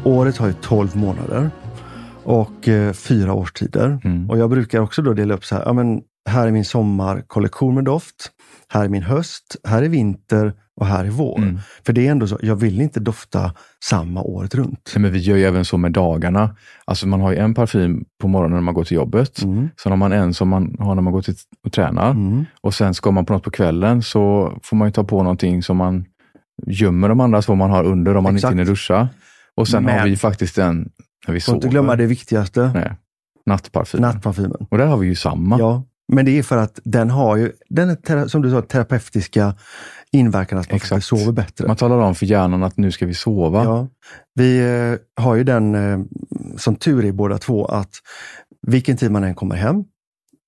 [0.06, 1.52] Året har ju 12 månader
[2.24, 4.00] och eh, fyra årstider.
[4.04, 4.30] Mm.
[4.30, 7.76] Och jag brukar också då dela upp så här, ja, men här är min sommarkollektion
[7.76, 8.32] med doft.
[8.68, 11.38] Här är min höst, här är vinter och här är vår.
[11.38, 11.60] Mm.
[11.86, 13.54] För det är ändå så, jag vill inte dofta
[13.90, 14.92] samma året runt.
[14.96, 16.56] Nej, Men vi gör ju även så med dagarna.
[16.86, 19.42] Alltså man har ju en parfym på morgonen när man går till jobbet.
[19.44, 19.70] Mm.
[19.84, 22.12] Sen har man en som man har när man går till och tränar.
[22.12, 22.46] Mm.
[22.62, 25.64] Och sen ska man på något på kvällen så får man ju ta på någonting
[25.64, 26.06] som man
[26.68, 28.52] gömmer de andra som man har under om man Exakt.
[28.52, 29.10] inte hinner duscha.
[29.56, 30.90] Och sen Men- har vi faktiskt en
[31.28, 31.56] när vi sover.
[31.56, 32.94] inte glömma det viktigaste, Nej,
[33.46, 34.02] nattparfym.
[34.02, 34.68] nattparfymen.
[34.70, 35.60] Och där har vi ju samma.
[35.60, 35.84] Ja,
[36.14, 39.54] men det är för att den har ju, den är som du sa, terapeutiska
[40.14, 41.06] inverkan att man Exakt.
[41.06, 41.68] sover bättre.
[41.68, 43.64] Man talar om för hjärnan att nu ska vi sova.
[43.64, 43.88] Ja.
[44.36, 46.00] Vi eh, har ju den, eh,
[46.58, 47.90] som tur är båda två, att
[48.68, 49.84] vilken tid man än kommer hem,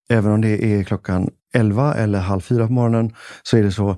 [0.10, 3.98] även om det är klockan 11 eller halv fyra på morgonen, så är det så,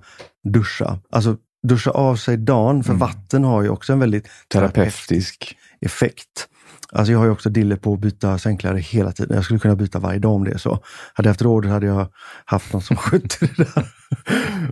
[0.54, 1.00] duscha.
[1.12, 3.00] Alltså duscha av sig dagen, för Mm.
[3.00, 5.58] vatten har ju också en väldigt Terapeutisk.
[5.82, 6.48] effekt.
[6.94, 9.36] Alltså jag har ju också dille på att byta sängkläder hela tiden.
[9.36, 10.80] Jag skulle kunna byta varje dag om det är så.
[11.14, 12.08] Hade jag haft råd hade jag
[12.46, 13.88] haft någon som skötte det där.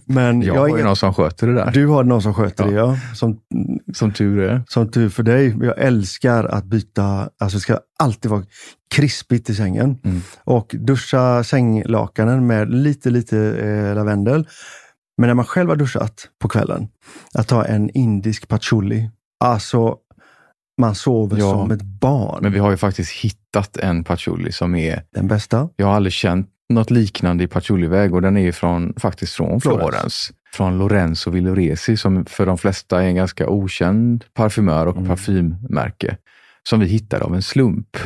[0.05, 1.71] Men Jag jag har ju någon som sköter det där.
[1.71, 2.97] du har någon som sköter det, ja.
[3.13, 3.39] Som,
[3.93, 4.63] Som tur är.
[4.67, 5.55] som tur för dig.
[5.61, 8.43] Jag älskar att byta, alltså det ska alltid vara
[8.95, 9.97] krispigt i sängen.
[10.03, 10.21] Mm.
[10.43, 14.47] Och duscha sänglakanen med lite, lite eh, lavendel.
[15.17, 16.87] Men när man själv har duschat på kvällen,
[17.33, 19.09] att ta en indisk patchouli.
[19.39, 19.95] Alltså,
[20.77, 21.51] man sover Ja.
[21.51, 22.39] som ett barn.
[22.41, 25.69] Men vi har ju faktiskt hittat en patchouli som är, Den bästa.
[25.75, 29.89] jag har aldrig känt något liknande i patchouliväg och den är från, faktiskt från Florens.
[29.91, 30.31] Florens.
[30.53, 35.07] Från Lorenzo Villoresi som för de flesta är en ganska okänd parfymör och Mm.
[35.09, 36.17] parfymmärke.
[36.69, 37.97] Som vi hittade av en slump.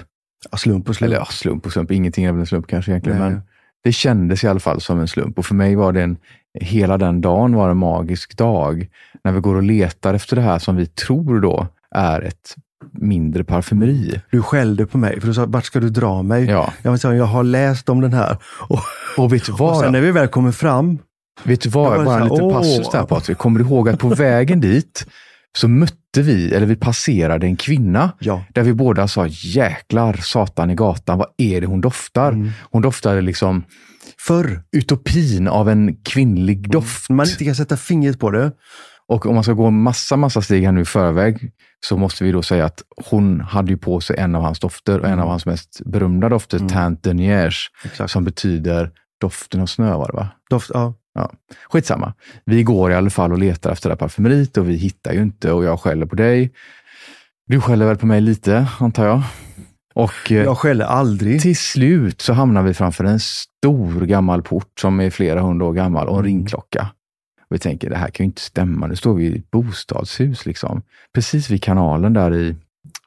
[0.51, 1.07] Ja, slump och slump.
[1.11, 3.19] Eller ja, slump och slump, ingenting är väl en slump kanske egentligen.
[3.19, 3.29] Nej.
[3.29, 3.41] Men
[3.83, 6.17] det kändes i alla fall som en slump och för mig var det en,
[6.59, 8.87] hela den dagen var en magisk dag.
[9.23, 12.55] När vi går och letar efter det här som vi tror då är ett
[12.93, 14.21] mindre parfymeri.
[14.31, 16.45] Du skällde på mig, för du sa, vart ska du dra mig?
[16.45, 18.37] Ja, Jag, sa, jag har läst om den här.
[18.69, 18.79] Och,
[19.17, 19.79] och vet du och vad?
[19.79, 20.97] sen när vi väl kommer fram,
[21.43, 21.99] Vet du vad?
[21.99, 22.53] det Bara en liten åh.
[22.57, 23.37] passus där Patrik.
[23.37, 25.05] Kommer du ihåg att på vägen dit
[25.57, 30.69] så mötte vi, eller vi passerade en kvinna ja, där vi båda sa jäklar satan
[30.71, 32.31] i gatan, vad är det hon doftar?
[32.31, 32.49] Mm.
[32.71, 33.63] Hon doftade liksom
[34.27, 37.09] förr, utopin av en kvinnlig doft.
[37.09, 38.51] man inte kan sätta fingret på det.
[39.09, 41.51] Och om man ska gå massa, massa steg här nu i förväg
[41.85, 44.99] så måste vi då säga att hon hade ju på sig en av hans dofter
[44.99, 46.97] och en av hans mest berömda dofter, Mm.
[47.17, 48.11] Niège, Exakt.
[48.11, 48.91] som betyder
[49.21, 50.27] doften av snö var det va?
[50.49, 50.93] Doft, ja.
[51.69, 52.13] Skitsamma.
[52.45, 55.21] Vi går i alla fall och letar efter det här parfymeriet och vi hittar ju
[55.21, 56.51] inte och jag skäller på dig.
[57.47, 59.21] Du skäller väl på mig lite, antar jag.
[59.95, 61.41] Och eh, Jag skäller aldrig.
[61.41, 65.73] till slut så hamnar vi framför en stor gammal port som är flera hundra år
[65.73, 66.25] gammal och en Mm.
[66.25, 66.87] ringklocka.
[67.49, 68.87] Vi tänker, det här kan ju inte stämma.
[68.87, 70.81] Nu står vi i ett bostadshus liksom.
[71.13, 72.55] Precis vid kanalen där i,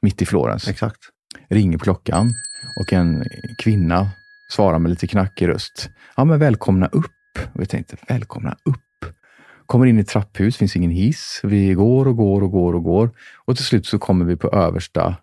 [0.01, 0.67] mitt i Florens.
[0.67, 0.99] Exakt.
[1.49, 2.33] Ringer på klockan
[2.79, 3.23] och en
[3.63, 4.09] kvinna
[4.51, 5.89] svarar med lite knackig röst.
[6.15, 7.11] Ja, men välkomna upp.
[7.53, 9.15] Och vi tänkte, välkomna upp.
[9.65, 11.39] Kommer in i trapphus, finns ingen hiss.
[11.43, 13.11] Vi går och går och går och går.
[13.45, 15.15] Och till slut så kommer vi på översta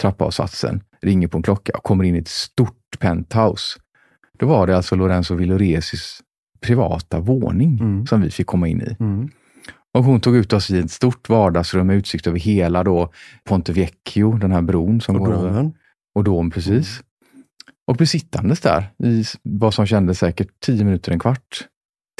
[0.00, 3.78] trappavsatsen, ringer på en klocka och kommer in i ett stort penthouse.
[4.38, 6.20] Då var det alltså Lorenzo Villoresis
[6.62, 8.06] privata våning Mm.
[8.06, 8.96] som vi fick komma in i.
[9.00, 9.28] Mm.
[9.94, 13.12] Och hon tog ut oss i ett stort vardagsrum med utsikt över hela då
[13.44, 15.48] Ponte Vecchio, den här bron som Och går över.
[15.48, 15.72] domen.
[16.14, 17.02] Och dom precis.
[17.86, 21.68] Och blir sittandes där i vad som kändes säkert tio minuter, en kvart.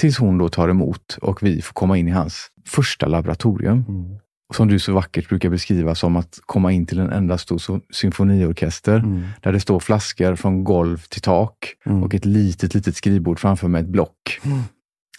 [0.01, 3.85] Tills hon då tar emot och vi får komma in i hans första laboratorium.
[3.89, 4.19] Mm.
[4.55, 7.59] Som du så vackert brukar beskriva som att komma in till en enda stor
[7.93, 8.97] symfoniorkester.
[8.97, 9.25] Mm.
[9.41, 12.03] Där det står flaskor från golv till tak Mm.
[12.03, 14.41] och ett litet, litet skrivbord framför med ett block.
[14.45, 14.59] Mm.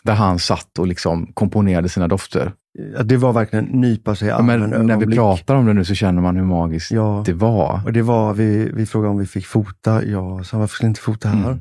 [0.04, 2.52] Där han satt och liksom komponerade sina dofter.
[2.96, 5.74] Ja, Det var verkligen nypa sig i Ja, armen Men när vi pratar om det
[5.74, 7.82] nu så känner man hur magiskt Ja, det var.
[7.86, 10.06] och det var, vi, vi frågade om vi fick fota.
[10.06, 11.60] Ja, så varför skulle inte fota här?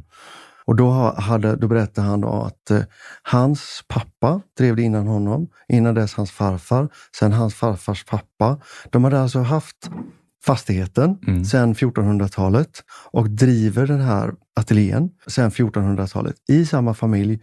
[0.64, 2.81] Och då, ha- hade, då berättade han då att eh,
[3.22, 8.59] hans pappa drev det innan honom, innan dess hans farfar, sen hans farfars pappa.
[8.90, 9.90] De hade alltså haft
[10.46, 11.44] fastigheten Mm.
[11.44, 12.70] sedan 1400-talet
[13.11, 17.40] och driver den här ateljén sedan 1400-talet i samma familj.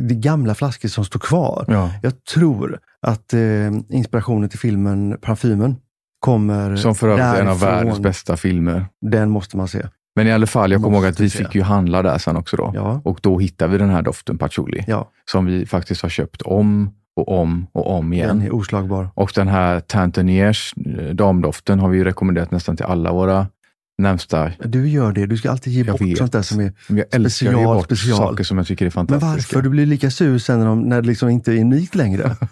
[0.00, 1.64] Det gamla flaskor som står kvar.
[1.68, 1.90] Ja.
[2.02, 3.40] Jag tror att eh,
[3.88, 5.76] inspirationen till filmen Parfymen
[6.20, 8.86] kommer Som för övrigt är en av världens bästa filmer.
[9.10, 9.86] Den måste man se.
[10.16, 12.56] Men i alla fall, jag kommer ihåg att vi fick ju handla där sen också
[12.56, 12.72] då.
[12.74, 14.84] Ja, Och då hittade vi den här doften patchouli.
[14.86, 18.28] ja Som vi faktiskt har köpt om och om och om igen.
[18.28, 19.08] den är oslagbar.
[19.14, 23.46] Och den här Tanteniers eh, damdoften har vi ju rekommenderat nästan till alla våra
[23.98, 24.50] närmsta.
[24.64, 25.26] Du gör det.
[25.26, 26.18] Du ska alltid ge Jag bort vet.
[26.18, 26.72] sånt där som är...
[26.88, 28.16] Men Jag älskar Special, bort special.
[28.16, 29.28] saker som jag tycker är Men fantastiska.
[29.56, 29.62] varför?
[29.62, 32.36] Du blir lika sur sen när, de, när det liksom inte är unikt längre.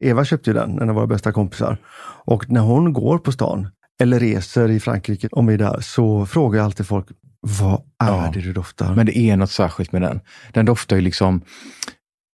[0.00, 1.78] Eva köpte ju den, en av våra bästa kompisar.
[2.24, 3.68] Och när hon går på stan
[4.00, 7.06] eller reser i Frankrike, om vi är där, så frågar jag alltid folk,
[7.40, 8.30] vad är Ja.
[8.34, 8.94] det du doftar?
[8.94, 10.20] Men det är något särskilt med den.
[10.52, 11.40] Den doftar ju liksom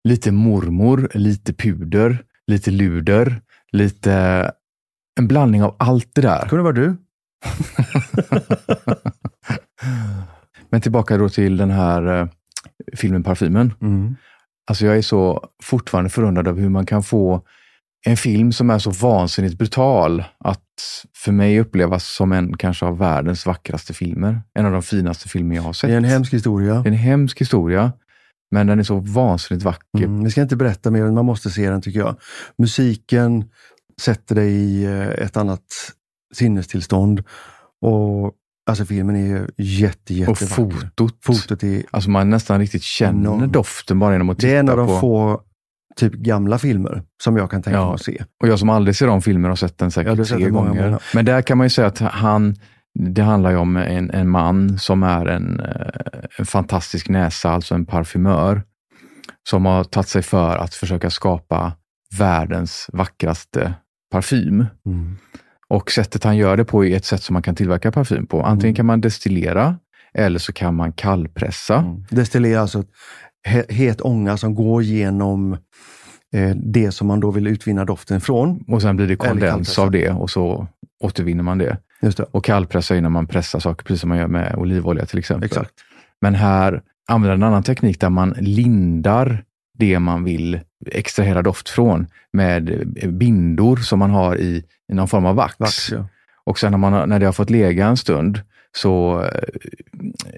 [0.09, 3.40] lite mormor, lite puder, lite luder,
[3.72, 4.12] lite
[5.20, 6.48] en blandning av allt det där.
[6.48, 6.96] Kunde det vara du?
[10.70, 12.29] Men tillbaka då till den här eh,
[12.96, 13.72] filmen Parfymen.
[13.81, 14.16] Mm.
[14.66, 17.42] Alltså jag är så fortfarande förundrad över hur man kan få
[18.06, 20.60] en film som är så vansinnigt brutal att
[21.16, 24.42] för mig upplevas som en kanske av världens vackraste filmer.
[24.54, 25.88] En av de finaste filmer jag har sett.
[25.90, 26.74] Det är en hemsk historia.
[26.74, 27.92] Det är en hemsk historia,
[28.50, 30.04] men den är så vansinnigt vacker.
[30.04, 30.24] Mm.
[30.24, 32.16] Vi ska inte berätta mer, men man måste se den tycker jag.
[32.58, 33.44] Musiken
[34.00, 35.64] sätter dig i eh, ett annat
[36.34, 37.22] sinnestillstånd.
[37.82, 38.32] Och
[38.70, 40.46] alltså filmen är ju jätte, Och jättevacker.
[40.46, 41.24] fotot.
[41.24, 43.52] Fotot är Alltså man nästan riktigt känner Enormt.
[43.52, 44.98] doften bara genom att titta Det är en av de på.
[45.00, 45.40] få
[45.96, 47.87] typ gamla filmer som jag kan tänka Ja.
[47.87, 48.24] mig att se.
[48.42, 50.83] Och jag som aldrig ser om filmer har sett den Ja, säkert sett tre gånger.
[50.85, 50.98] många.
[51.14, 52.55] Men där kan man ju säga att han,
[52.94, 55.66] det handlar ju om en, en man som är en, eh,
[56.38, 58.62] en fantastisk näsa, alltså en parfymör,
[59.48, 61.72] som har tagit sig för att försöka skapa
[62.18, 63.74] världens vackraste
[64.12, 64.66] parfym.
[64.87, 65.16] Mm.
[65.68, 68.42] Och sättet han gör det på är ett sätt som man kan tillverka parfym på.
[68.42, 68.74] Antingen Mm.
[68.76, 69.76] kan man destillera
[70.14, 71.76] eller så kan man kallpressa.
[71.78, 72.05] Mm.
[72.11, 72.85] Destillera alltså
[73.68, 75.57] het ånga som går genom
[76.33, 78.64] eh, det som man då vill utvinna doften från.
[78.68, 80.66] Och sen blir det kondens av det och så
[81.00, 81.76] återvinner man det.
[82.02, 82.26] Just det.
[82.31, 85.46] Och kallpressa när man pressar saker, precis som man gör med olivolja till exempel.
[85.46, 85.70] Exakt.
[86.20, 89.44] Men här använder en annan teknik där man lindar
[89.78, 95.26] det man vill extrahera doft från med bindor som man har i, i någon form
[95.26, 95.55] av vax.
[95.59, 96.07] Vax, ja.
[96.44, 98.40] Och sen när, man, när det har fått lägga en stund
[98.76, 99.28] så eh,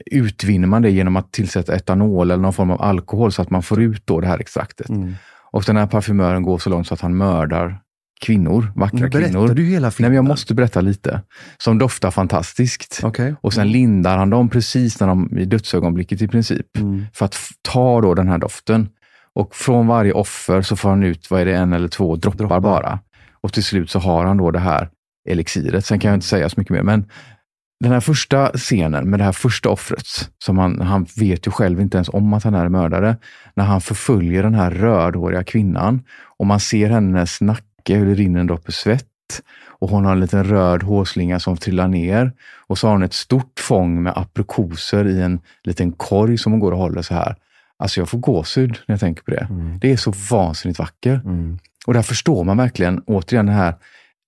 [0.07, 3.63] utvinner man det genom att tillsätta etanol eller någon form av alkohol så att man
[3.63, 4.89] får ut då det här extraktet.
[4.89, 5.15] Mm.
[5.51, 7.81] Och den här parfymören går så långt så att han mördar
[8.21, 9.49] kvinnor, vackra berättar kvinnor.
[9.49, 10.11] du hela Nej, filmen.
[10.11, 11.21] men jag måste berätta lite.
[11.59, 13.01] Som doftar fantastiskt.
[13.03, 13.35] Okej.
[13.41, 16.77] Och sen lindar han dem precis när de, i dödsögonblicket i princip.
[16.79, 17.05] Mm.
[17.13, 18.89] För att ta då den här doften.
[19.35, 22.39] Och från varje offer så får han ut, vad är det, en eller två droppar,
[22.39, 22.61] Droppar.
[22.61, 22.99] bara.
[23.41, 24.89] Och till slut så har han då det här
[25.29, 25.87] elixiret.
[25.87, 26.83] Sen kan jag inte säga så mycket mer.
[26.83, 27.05] Men
[27.85, 30.07] den här första scenen med det här första offret,
[30.39, 33.17] som han, han vet ju själv inte ens om att han är mördare.
[33.55, 36.03] När han förföljer den här rödhåriga kvinnan
[36.39, 39.07] och man ser hennes nacke, hur det rinner en droppe svett.
[39.67, 42.33] Och hon har en liten röd hårslinga som trillar ner.
[42.67, 46.61] Och så har hon ett stort fång med aprikoser i en liten korg som hon
[46.61, 47.37] går och håller så här.
[47.77, 49.47] Alltså jag får gåshud när jag tänker på det.
[49.51, 49.79] Mm.
[49.79, 51.25] Det är så vansinnigt vackert.
[51.25, 51.59] Mm.
[51.87, 53.75] Och där förstår man verkligen återigen det här,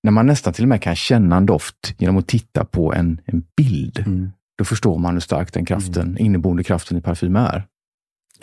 [0.07, 3.21] när man nästan till och med kan känna en doft genom att titta på en,
[3.25, 3.99] en bild.
[3.99, 4.31] Mm.
[4.59, 7.66] Då förstår man hur stark den kraften, inneboende kraften i parfym är.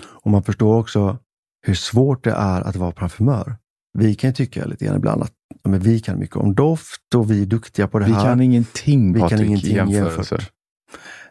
[0.03, 1.17] Och man förstår också
[1.65, 3.55] hur svårt det är att vara parfymör.
[3.93, 5.31] Vi kan ju tycka lite grann ibland att
[5.63, 8.23] men vi kan mycket om doft och vi är duktiga på det Vi här.
[8.23, 10.51] kan ingenting Vi kan ingenting jämfört.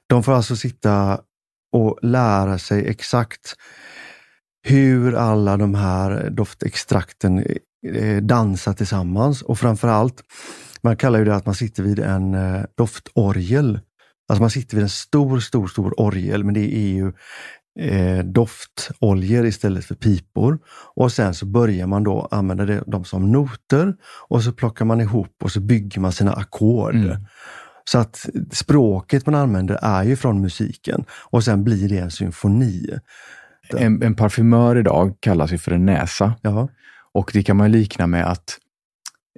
[0.09, 1.21] De får alltså sitta
[1.73, 3.55] och lära sig exakt
[4.63, 7.45] hur alla de här doftextrakten
[7.87, 10.23] eh, dansar tillsammans och framförallt,
[10.83, 13.81] man kallar ju det att man sitter vid en eh, doftorgel.
[14.29, 17.13] Alltså man sitter vid en stor, stor, stor orgel, men det är ju
[17.79, 20.59] eh, doftoljor istället för pipor.
[20.95, 23.95] Och sen så börjar man då använda det, dem som noter
[24.29, 26.95] och så plockar man ihop och så bygger man sina ackord.
[26.95, 27.17] Mm.
[27.85, 32.99] Så att språket man använder är ju från musiken och sen blir det en symfoni.
[33.77, 36.35] En, en parfymör idag kallas ju för en näsa.
[36.43, 36.69] Ja,
[37.15, 38.59] Och det kan man likna med att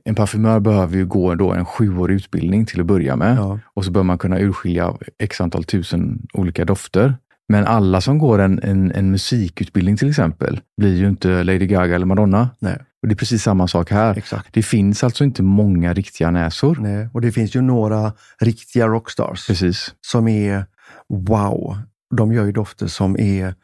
[0.04, 3.36] en parfymör behöver ju gå då en sjuårig utbildning till att börja med.
[3.36, 7.16] ja, Och så bör man kunna urskilja x antal tusen olika dofter.
[7.48, 11.94] Men alla som går en, en, en musikutbildning till exempel blir ju inte Lady Gaga
[11.94, 12.50] eller Madonna.
[12.58, 14.18] nej, Och det är precis samma sak här.
[14.18, 14.48] exakt.
[14.52, 16.76] Det finns alltså inte många riktiga näsor.
[16.80, 17.08] Nej.
[17.12, 19.94] Och det finns ju några riktiga rockstars Precis.
[20.00, 20.66] som är
[21.08, 21.78] wow.
[22.16, 23.54] De gör ju dofter som är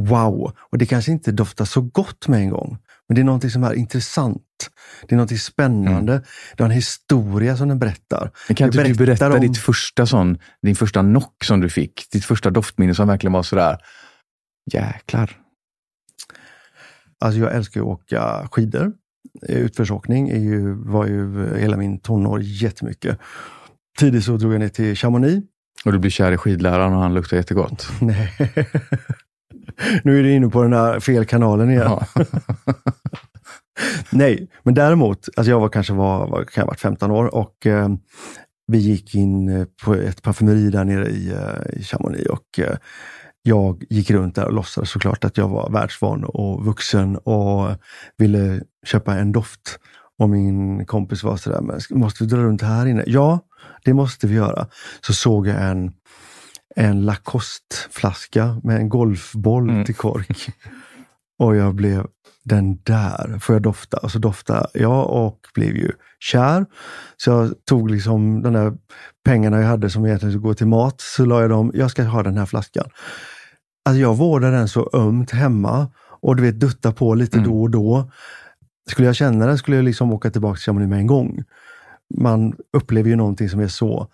[0.00, 0.52] wow.
[0.70, 2.78] Och det kanske inte doftar så gott med en gång.
[3.08, 4.42] Men det är någonting som är intressant
[5.08, 6.12] Det är något spännande.
[6.12, 6.24] Mm.
[6.56, 8.30] Det har en historia som den berättar.
[8.48, 12.10] Men kan inte du berätta om- ditt första sån, din första knock som du fick?
[12.12, 13.78] Ditt första doftminne som verkligen var sådär,
[14.72, 15.36] jäklar.
[17.20, 18.92] Alltså jag älskar att åka skidor.
[19.48, 23.18] Utförsåkning är ju, var ju hela min tonår jättemycket.
[23.98, 25.46] Tidigt så drog jag ner till Chamonix.
[25.84, 27.88] Och du blir kär i skidläraren och han luktar jättegott.
[28.00, 28.32] Nej.
[30.04, 31.86] nu är du inne på den här fel kanalen igen.
[31.86, 32.06] Ja.
[34.10, 37.66] Nej, men däremot, alltså jag var kanske var, var, kan jag varit 15 år och
[37.66, 37.88] eh,
[38.66, 42.76] vi gick in eh, på ett parfymeri där nere i, eh, i Chamonix och eh,
[43.42, 47.68] jag gick runt där och låtsades såklart att jag var världsvan och vuxen och
[48.16, 49.78] ville köpa en doft.
[50.18, 53.04] Och min kompis var sådär, men måste vi dra runt här inne?
[53.06, 53.40] Ja,
[53.84, 54.66] det måste vi göra.
[55.00, 55.92] Så såg jag en,
[56.76, 59.84] en Lacoste-flaska med en golfboll Mm.
[59.84, 60.48] till kork.
[61.38, 62.06] Och jag blev,
[62.44, 63.96] den där får jag dofta.
[63.96, 66.66] Och så doftade jag och blev ju kär.
[67.16, 68.72] Så jag tog liksom de där
[69.24, 72.02] pengarna jag hade som egentligen skulle gå till mat, så la jag dem, jag ska
[72.04, 72.88] ha den här flaskan.
[73.84, 77.50] Alltså jag vårdade den så ömt hemma och du vet dutta på lite Mm.
[77.50, 78.10] då och då.
[78.90, 81.44] Skulle jag känna den skulle jag liksom åka tillbaka till Chamonix med en gång.
[82.18, 84.08] Man upplever ju någonting som är så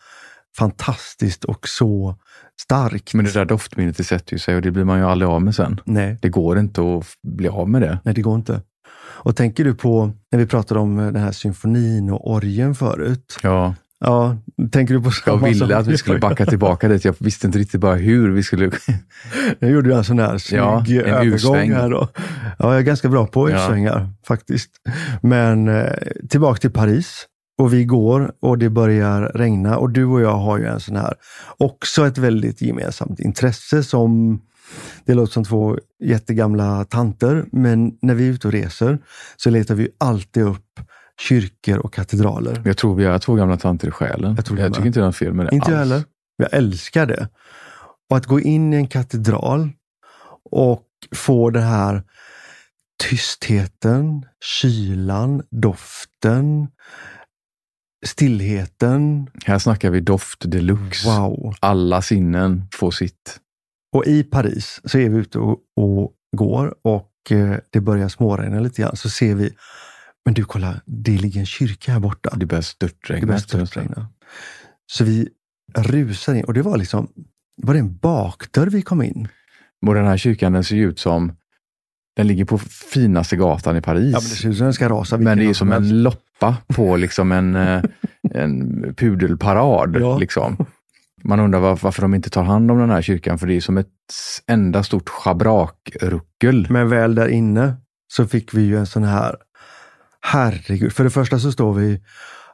[0.59, 2.17] fantastiskt och så
[2.63, 3.15] starkt.
[3.15, 5.55] Men det där doftminnet sätter ju sig och det blir man ju aldrig av med
[5.55, 5.81] sen.
[5.85, 7.99] Nej, Det går inte att bli av med det.
[8.05, 8.61] nej, det går inte.
[8.97, 13.39] Och tänker du på, när vi pratade om eh, den här symfonin och orgeln förut.
[13.43, 14.37] Ja, Ja,
[14.73, 15.71] tänker du på jag ville sak?
[15.71, 17.05] att vi skulle backa tillbaka dit.
[17.05, 18.71] Jag visste inte riktigt bara hur vi skulle...
[19.59, 22.09] Jag gjorde ju en sån här snygg Ja, en övergång här då.
[22.59, 23.57] Ja, jag är ganska bra på Ja.
[23.57, 24.71] U-svängar faktiskt.
[25.23, 25.93] Men eh,
[26.31, 27.27] tillbaka till Paris.
[27.59, 30.97] Och vi går och det börjar regna och du och jag har ju en sån
[30.97, 31.15] här,
[31.59, 34.41] också ett väldigt gemensamt intresse som,
[35.05, 38.99] det låter som två jättegamla tanter, men när vi är ute och reser
[39.37, 40.81] så letar vi alltid upp
[41.21, 42.63] kyrkor och katedraler.
[42.65, 44.35] Jag tror vi är två gamla tanter i själen.
[44.37, 45.91] Jag tror jag tycker inte det är något fel med det Inte jag alls.
[45.91, 46.05] heller.
[46.37, 47.29] Jag älskar det.
[48.11, 49.71] Och att gå in i en katedral
[50.51, 52.03] och få den här
[53.03, 56.69] tystheten, kylan, doften,
[58.05, 59.31] stillheten.
[59.45, 61.09] Här snackar vi doft deluxe.
[61.09, 61.55] Wow!
[61.61, 63.41] Alla sinnen får sitt.
[63.93, 68.61] Och i Paris så är vi ute och, och går och eh, det börjar småregna
[68.61, 68.97] lite grann.
[68.97, 69.51] Så ser vi,
[70.25, 72.31] men du kolla, det ligger en kyrka här borta.
[72.37, 73.21] Det börjar störtregna.
[73.21, 74.09] Det börjar störtregna.
[74.87, 75.29] Så vi
[75.77, 77.09] rusar in och det var liksom,
[77.63, 79.29] var det en bakdörr vi kom in?
[79.87, 81.33] Och den här kyrkan den ser ut som,
[82.17, 84.13] den ligger på finaste gatan i Paris.
[84.13, 85.19] Ja, men det ser ut som den ska rasa.
[85.19, 86.03] Men det är som en
[86.41, 87.83] loppa på liksom en, eh,
[88.31, 89.97] en pudelparad.
[90.01, 90.19] Ja.
[90.19, 90.67] Liksom.
[91.25, 93.61] Man undrar var, varför de inte tar hand om den här kyrkan, för det är
[93.61, 93.89] som ett
[94.47, 96.67] enda stort schabrakruckel.
[96.71, 97.77] Men väl där inne
[98.13, 99.37] så fick vi ju en sån här,
[100.21, 100.93] herregud.
[100.93, 102.01] För det första så står vi,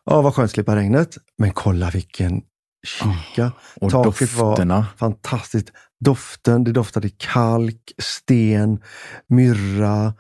[0.05, 1.17] ja vad skönt slippa regnet.
[1.39, 2.43] Men kolla vilken
[2.87, 3.53] kyrka.
[3.81, 4.87] Och taket var- dofterna.
[4.97, 5.73] Fantastiskt.
[6.05, 8.81] Doften, det doftade kalk, sten,
[9.29, 10.15] myrra,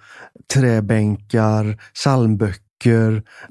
[0.55, 2.70] träbänkar, psalmböcker.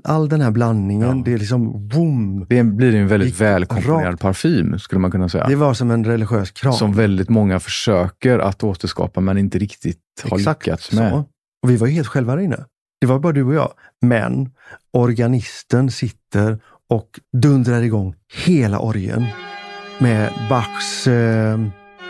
[0.03, 1.17] All den här blandningen.
[1.17, 1.23] Ja.
[1.25, 2.45] Det är liksom boom.
[2.49, 4.21] Det blir en väldigt välkomponerad rakt.
[4.21, 5.47] parfym, skulle man kunna säga.
[5.47, 6.73] Det var som en religiös kram.
[6.73, 9.97] Som väldigt många försöker att återskapa, men inte riktigt
[10.29, 11.11] har lyckats med.
[11.11, 11.25] så.
[11.63, 12.65] Och vi var ju helt själva där inne.
[13.01, 13.71] Det var bara du och jag.
[14.01, 14.49] Men
[14.93, 18.15] organisten sitter och dundrar igång
[18.45, 19.25] hela orgeln
[19.99, 21.59] med Bachs eh,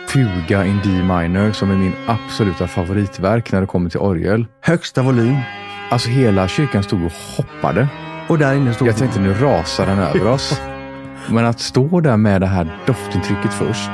[0.10, 4.46] Fuga in D minor, som är min absoluta favoritverk när det kommer till orgel.
[4.62, 5.36] högsta volym.
[5.90, 7.88] Alltså hela kyrkan stod och hoppade.
[8.28, 10.62] Och där inne stod Jag tänkte nu rasar den över oss.
[11.30, 13.92] Men att stå där med det här doftintrycket först.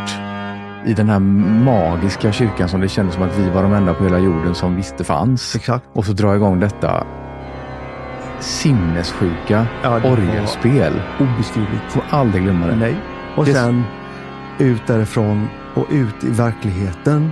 [0.86, 1.20] I den här
[1.66, 4.76] magiska kyrkan som det kändes som att vi var de enda på hela jorden som
[4.76, 5.56] visste fanns.
[5.56, 5.86] Exakt.
[5.94, 7.04] Och så dra igång detta
[8.40, 11.02] sinnessjuka Ja, orgelspel.
[11.20, 11.84] Obeskrivligt.
[11.90, 12.76] Får aldrig glömma det.
[12.76, 12.96] Nej.
[13.36, 13.84] Och Det- sen
[14.60, 17.32] ut därifrån och ut i verkligheten.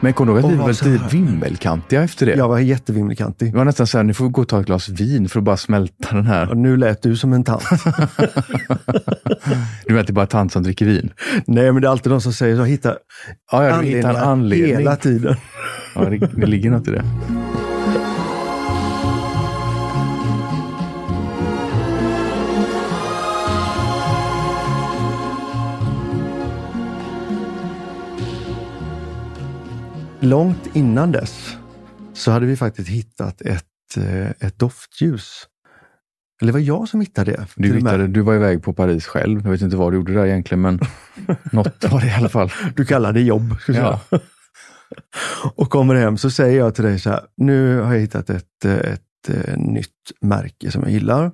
[0.00, 2.34] Men kommer du ihåg att vi var lite här- vimmelkantiga efter det?
[2.36, 3.52] Jag var jättevimmelkantig.
[3.52, 5.44] Det var nästan så här, ni får gå och ta ett glas vin för att
[5.44, 6.50] bara smälta den här.
[6.50, 7.62] Och nu lät du som en tant.
[9.86, 11.10] Du vet, det är bara tant som dricker vin.
[11.46, 12.64] Nej, men det är alltid de som säger så.
[12.64, 12.94] Hitta
[13.52, 14.76] Ja, ja du hittar anledningar anledning.
[14.76, 15.36] hela tiden.
[15.94, 17.04] Ja, det, det ligger något i det.
[30.20, 31.56] Långt innan dess
[32.12, 35.46] så hade vi faktiskt hittat ett, eh, ett doftljus.
[36.40, 37.46] Eller det var jag som hittade det.
[37.56, 39.40] Du, hittade, du var iväg på Paris själv.
[39.44, 40.80] Jag vet inte vad du gjorde där egentligen, men
[41.52, 42.50] något var det i alla fall.
[42.76, 43.56] Du kallar det jobb.
[43.68, 44.00] Ja.
[45.54, 48.64] Och kommer hem så säger jag till dig så här, nu har jag hittat ett,
[48.64, 51.32] eh, ett eh, nytt märke som jag gillar.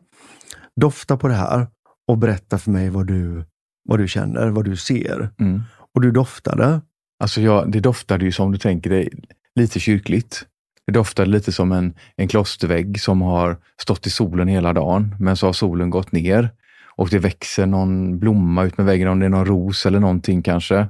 [0.81, 1.67] Dofta på det här
[2.09, 3.45] och berätta för mig vad du,
[3.85, 5.31] vad du känner, vad du ser.
[5.39, 5.63] Mm.
[5.95, 6.81] Och du doftade.
[7.25, 9.09] Alltså jag, det doftade ju som du tänker dig
[9.55, 10.43] lite kyrkligt.
[10.87, 15.37] Det doftade lite som en, en klostervägg som har stått i solen hela dagen, men
[15.37, 16.51] så har solen gått ner
[16.97, 20.43] och det växer någon blomma ut med väggen, om det är någon ros eller någonting
[20.43, 20.87] kanske.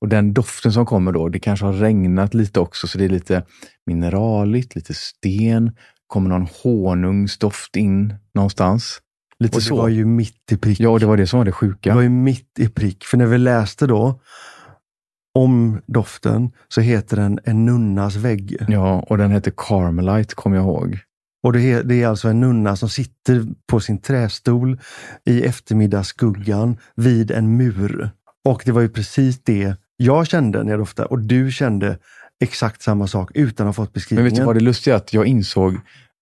[0.00, 3.08] Och den doften som kommer då, det kanske har regnat lite också, så det är
[3.08, 3.42] lite
[3.86, 5.72] mineraligt, lite sten,
[6.06, 9.00] kommer någon honungsdoft in någonstans.
[9.38, 9.76] Lite Och det så.
[9.76, 10.80] var ju mitt i prick.
[10.80, 11.94] Ja, det var det som var det Det sjuka.
[11.94, 13.04] var ju mitt i prick.
[13.04, 14.20] För när vi läste då
[15.38, 18.56] om doften så heter den En nunnas vägg.
[18.68, 20.98] Ja, och den hette Carmelite, kommer jag ihåg.
[21.42, 24.80] Och det är, alltså en nunna som sitter på sin trästol
[25.24, 28.10] i eftermiddagsskuggan vid en mur.
[28.44, 31.98] Och det var ju precis det jag kände när jag doftade och du kände
[32.40, 34.30] exakt samma sak utan att ha fått Men beskrivningen.
[34.30, 34.96] vet du vad det lustiga?
[34.96, 35.76] Att jag insåg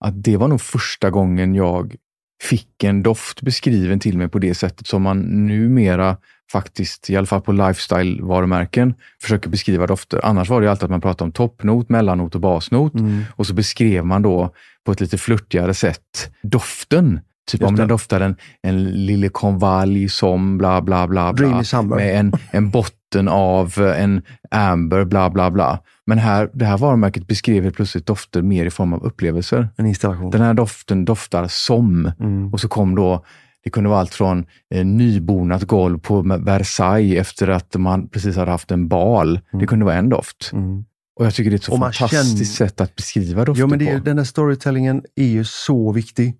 [0.04, 1.96] att det var nog första gången jag
[2.42, 6.16] fick en doft beskriven till mig på det sättet som man numera
[6.52, 10.20] faktiskt, i alla fall på lifestyle-varumärken, försöker beskriva dofter.
[10.24, 12.94] Annars var det alltid att man pratade om toppnot, mellannot och basnot.
[12.94, 13.24] Mm.
[13.36, 14.50] Och så beskrev man då
[14.84, 17.20] på ett lite flörtigare sätt doften.
[17.50, 21.32] Typ om den doftar en, en lille konvalj som bla bla bla.
[21.32, 25.78] bla med en, en botten av en amber bla bla bla.
[26.06, 29.68] Men här, det här varumärket beskrev helt plötsligt dofter mer i form av upplevelser.
[29.76, 30.30] En installation.
[30.30, 32.12] Den här doften doftar som.
[32.20, 32.52] Mm.
[32.52, 33.24] Och så kom då,
[33.66, 38.50] det kunde vara allt från eh, nybonat golv på Versailles efter att man precis hade
[38.50, 39.40] haft en bal.
[39.60, 40.50] Det kunde vara en doft.
[40.52, 40.84] Mm.
[41.18, 43.78] Och jag tycker det är ett så fantastiskt känner- sätt att beskriva dofter Ja, men
[43.78, 44.04] det är, på.
[44.04, 46.34] den här storytellingen är ju så viktig.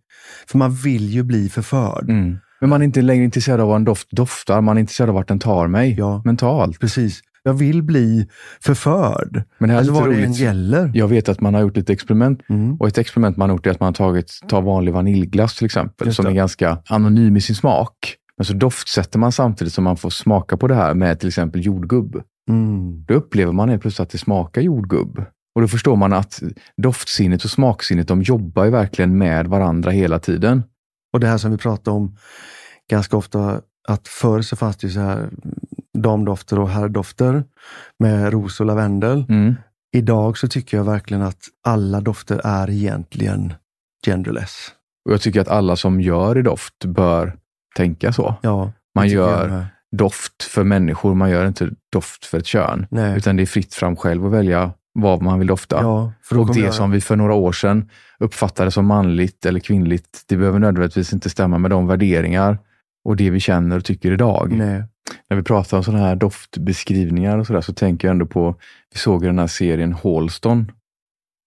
[0.49, 2.11] För man vill ju bli förförd.
[2.11, 2.39] Mm.
[2.61, 5.15] Men man är inte längre intresserad av vad en doft doftar, man är intresserad av
[5.15, 6.23] vart den tar mig Ja.
[6.25, 6.81] mentalt.
[6.81, 7.21] Precis.
[7.47, 8.29] Jag vill bli
[8.61, 9.43] förförd.
[9.59, 10.39] Men det här är Alltså vad det än roligt.
[10.39, 10.91] gäller.
[10.95, 12.77] Jag vet att man har gjort lite experiment Mm.
[12.77, 15.65] och ett experiment man har gjort är att man har tagit, tar vanlig vaniljglass till
[15.65, 18.15] exempel, som är ganska anonym i sin smak.
[18.37, 21.67] Men så doftsätter man samtidigt som man får smaka på det här med till exempel
[21.67, 22.23] jordgubb.
[22.51, 23.05] Mm.
[23.09, 25.25] Då upplever man helt plötsligt att det smakar jordgubb.
[25.55, 26.43] Och då förstår man att
[26.83, 30.63] doftsinnet och smaksinnet, de jobbar ju verkligen med varandra hela tiden.
[31.13, 32.17] Och det här som vi pratar om
[32.91, 35.29] ganska ofta, att förr så fanns det ju så här
[36.03, 37.45] damdofter och herrdofter
[37.99, 39.25] med ros och lavendel.
[39.29, 39.55] Mm.
[39.97, 43.55] Idag så tycker jag verkligen att alla dofter är egentligen
[44.07, 44.69] genderless.
[45.07, 47.37] Och jag tycker att alla som gör i doft bör
[47.77, 48.35] tänka så.
[48.43, 49.67] Ja, Man gör
[49.97, 52.87] doft för människor, man gör inte doft för ett kön.
[52.91, 53.17] Nej.
[53.19, 55.79] Utan det är fritt fram själv att välja vad man vill dofta.
[55.83, 60.25] Ja, och det jag- som vi för några år sedan uppfattade som manligt eller kvinnligt,
[60.29, 62.59] det behöver nödvändigtvis inte stämma med de värderingar
[63.05, 64.53] och det vi känner och tycker idag.
[64.53, 64.85] Nej.
[65.31, 68.57] När vi pratar om sådana här doftbeskrivningar och sådär så tänker jag ändå på,
[68.93, 70.73] vi såg i den här serien Halston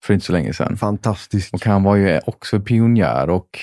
[0.04, 0.76] för inte så länge sedan.
[0.76, 1.54] Fantastisk.
[1.54, 3.58] Och han var ju också pionjär och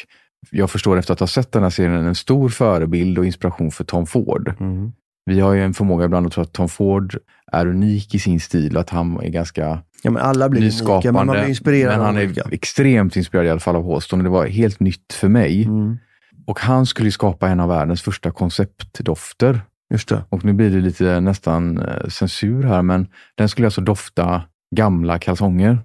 [0.52, 3.84] jag förstår efter att ha sett den här serien en stor förebild och inspiration för
[3.84, 4.54] Tom Ford.
[4.60, 4.92] Mm.
[5.26, 7.18] Vi har ju en förmåga ibland att tro att Tom Ford
[7.52, 10.74] är unik i sin stil och att han är ganska Ja, men alla blir unika,
[10.74, 11.12] nyskapande.
[11.12, 12.42] men man blir inspirerad men han är olika.
[12.52, 15.64] extremt inspirerad i alla fall av och det var helt nytt för mig.
[15.64, 15.98] Mm.
[16.46, 19.62] Och han skulle ju skapa en av världens första konceptdofter.
[19.94, 20.24] Just det.
[20.30, 24.42] Och nu blir det lite nästan eh, censur här, men den skulle alltså dofta
[24.76, 25.80] gamla kalsonger.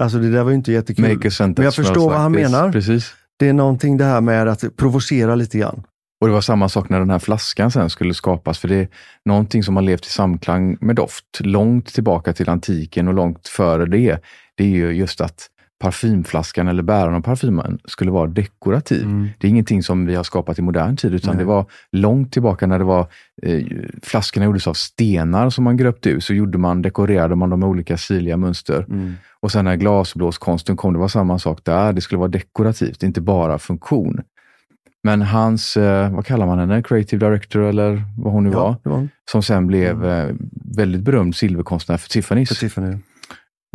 [0.00, 1.14] Alltså det där var ju inte jättekul.
[1.14, 2.42] Make a Men jag förstår vad han this.
[2.42, 2.72] menar.
[2.72, 3.14] Precis.
[3.38, 5.82] Det är någonting det här med att provocera lite grann.
[6.20, 8.88] Och det var samma sak när den här flaskan sen skulle skapas, för det är
[9.24, 13.86] någonting som har levt i samklang med doft långt tillbaka till antiken och långt före
[13.86, 14.18] det.
[14.56, 15.46] Det är ju just att
[15.78, 19.02] parfymflaskan eller bäraren av parfymen skulle vara dekorativ.
[19.02, 19.28] Mm.
[19.38, 21.44] Det är ingenting som vi har skapat i modern tid, utan Nej.
[21.44, 23.06] det var långt tillbaka när det var
[23.42, 23.62] eh,
[24.02, 27.68] flaskorna gjordes av stenar som man gröpte ur, så gjorde man, dekorerade man dem med
[27.68, 28.86] olika sirliga mönster.
[28.88, 29.14] Mm.
[29.40, 31.92] Och sen när glasblåskonsten kom, det var samma sak där.
[31.92, 34.20] Det skulle vara dekorativt, inte bara funktion.
[35.02, 38.76] Men hans, eh, vad kallar man henne, creative director eller vad hon nu var, Ja,
[38.82, 40.34] det var som sen blev eh,
[40.76, 42.46] väldigt berömd silverkonstnär för Tiffany's.
[42.46, 42.96] för Tiffany.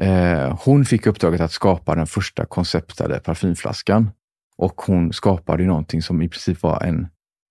[0.01, 4.09] Eh, hon fick uppdraget att skapa den första konceptade parfymflaskan.
[4.57, 7.07] Och hon skapade ju någonting som i princip var en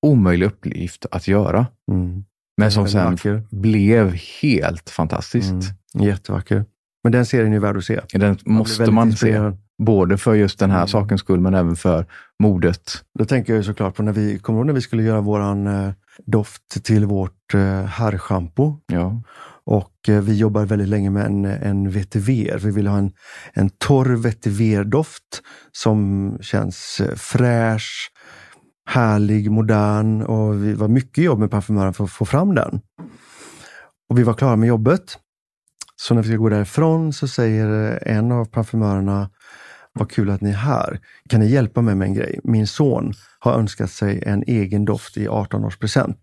[0.07, 1.67] omöjlig uppgift att göra.
[1.93, 2.25] Mm.
[2.57, 3.43] Men som sen vacker.
[3.51, 4.13] blev
[4.43, 5.53] helt fantastiskt.
[5.95, 6.07] Mm.
[6.07, 6.65] Jättevacker.
[7.03, 8.01] Men den serien är värd att se.
[8.13, 9.39] Den Man måste man se.
[9.83, 10.89] Både för just den här Mm.
[10.89, 12.07] sakens skull, men även för
[12.43, 12.93] modet.
[13.19, 15.93] Då tänker jag såklart på när vi, kommer när vi skulle göra våran eh,
[16.27, 18.77] doft till vårt eh, herrschampo?
[18.87, 19.23] Ja.
[19.65, 22.59] Och eh, vi jobbade väldigt länge med en, en vetiver.
[22.59, 23.13] Vi ville ha en,
[23.53, 25.43] en torr vetiverdoft
[25.73, 28.11] som känns eh, fräsch,
[28.87, 32.81] härlig, modern och vi var mycket jobb med parfymören för att få fram den.
[34.09, 35.19] Och vi var klara med jobbet.
[35.97, 39.31] Så när vi ska gå därifrån så säger eh, en av parfymörerna
[39.93, 41.01] vad kul att ni är här.
[41.29, 42.41] Kan ni hjälpa mig med en grej?
[42.45, 46.17] Min son har önskat sig en egen doft i 18-årspresent.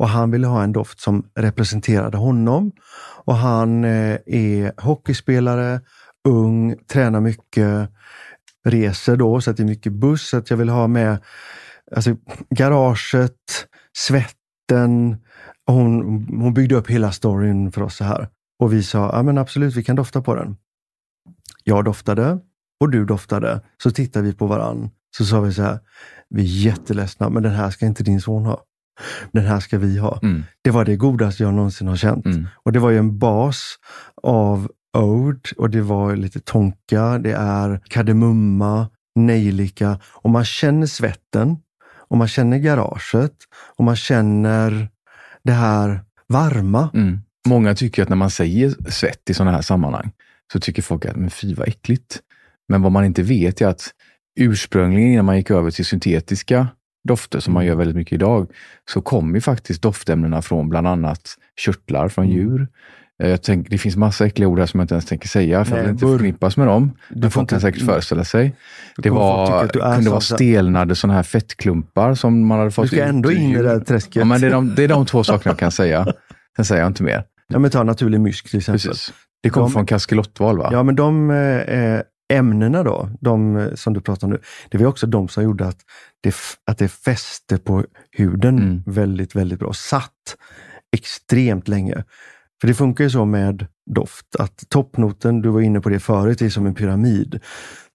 [0.00, 2.72] Och han ville ha en doft som representerade honom.
[3.24, 5.80] Och han eh, är hockeyspelare,
[6.28, 7.90] ung, tränar mycket,
[8.64, 10.28] reser då, så att det är mycket buss.
[10.28, 11.18] Så att jag vill ha med
[11.96, 12.16] alltså,
[12.50, 13.66] garaget,
[13.98, 15.16] svetten.
[15.66, 16.02] Hon,
[16.40, 18.28] hon byggde upp hela storyn för oss så här.
[18.58, 20.56] Och vi sa, ja men absolut, vi kan dofta på den.
[21.64, 22.38] Jag doftade
[22.80, 23.60] och du doftade.
[23.82, 24.90] Så tittade vi på varann.
[25.16, 25.78] Så sa vi så här,
[26.28, 28.64] vi är jätteledsna, men den här ska inte din son ha.
[29.32, 30.18] Den här ska vi ha.
[30.22, 30.44] Mm.
[30.62, 32.26] Det var det godaste jag någonsin har känt.
[32.26, 32.46] Mm.
[32.62, 33.78] Och det var ju en bas
[34.22, 41.56] av Ode och det var lite tonka, det är kardemumma, nejlika och man känner svetten
[42.08, 43.34] och man känner garaget
[43.76, 44.88] och man känner
[45.42, 46.90] det här varma.
[46.94, 47.18] Mm.
[47.48, 50.12] Många tycker att när man säger svett i sådana här sammanhang
[50.52, 52.20] så tycker folk att men fy vad äckligt.
[52.68, 53.90] Men vad man inte vet är att
[54.40, 56.68] ursprungligen innan man gick över till syntetiska
[57.08, 58.46] dofter som man gör väldigt mycket idag,
[58.90, 61.20] så kommer ju faktiskt doftämnena från bland annat
[61.64, 62.36] körtlar från Mm.
[62.36, 62.68] djur.
[63.22, 65.64] Eh, Jag tänker, det finns massa äckliga ord här som jag inte ens tänker säga,
[65.64, 66.92] för Nej, jag vill inte förknippas med dem.
[67.08, 68.54] Du Men får folk kan säkert föreställa sig.
[68.96, 72.96] Det var, kunde vara sån- stelnade sådana här fettklumpar som man hade fått Du ska
[73.04, 74.16] ut ändå in i det här träsket.
[74.16, 76.06] Ja, men det, är de, det är de två sakerna jag kan säga.
[76.56, 77.24] Sen säger jag inte mer.
[77.48, 78.80] Ja, men ta naturlig mysk till exempel.
[78.88, 79.12] Precis.
[79.42, 80.68] Det kommer De- från kaskelottval va?
[80.72, 82.00] Ja, men de eh,
[82.30, 85.66] ämnena då, de eh, som du pratar om nu, det var också de som gjorde
[85.66, 85.80] att
[86.20, 86.34] det,
[86.66, 88.82] att det fäste på huden Mm.
[88.86, 89.72] väldigt, väldigt bra.
[89.72, 90.36] Satt
[90.96, 92.04] extremt länge.
[92.60, 96.38] För det funkar ju så med doft, att toppnoten, du var inne på det förut,
[96.38, 97.40] det är som en pyramid.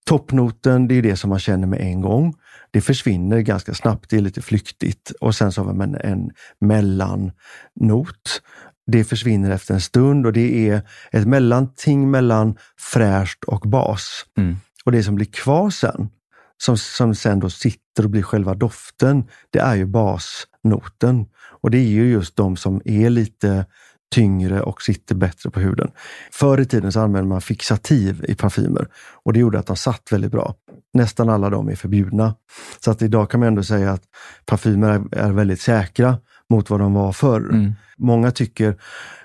[0.06, 2.34] Toppnoten, det är det som man känner med en gång.
[2.72, 5.12] Det försvinner ganska snabbt, det är lite flyktigt.
[5.22, 6.32] Och sen så har man en
[6.62, 8.42] mellannot.
[8.88, 10.82] Det försvinner efter en stund och det är
[11.12, 14.26] ett mellanting mellan fräscht och bas.
[14.38, 14.56] Mm.
[14.86, 16.10] Och det som blir kvar sen,
[16.58, 21.26] som, som sen då sitter och blir själva doften, det är ju basnoten.
[21.62, 23.66] Och det är ju just de som är lite
[24.12, 25.92] tyngre och sitter bättre på huden.
[26.32, 28.88] Förr i tiden så använde man fixativ i parfymer
[29.24, 30.56] och det gjorde att de satt väldigt bra.
[30.94, 32.36] Nästan alla de är förbjudna.
[32.80, 34.04] Så att idag kan man ändå säga att
[34.46, 36.18] parfymer är, är väldigt säkra
[36.50, 37.50] mot vad de var förr.
[37.50, 37.72] Mm.
[37.98, 38.76] Många tycker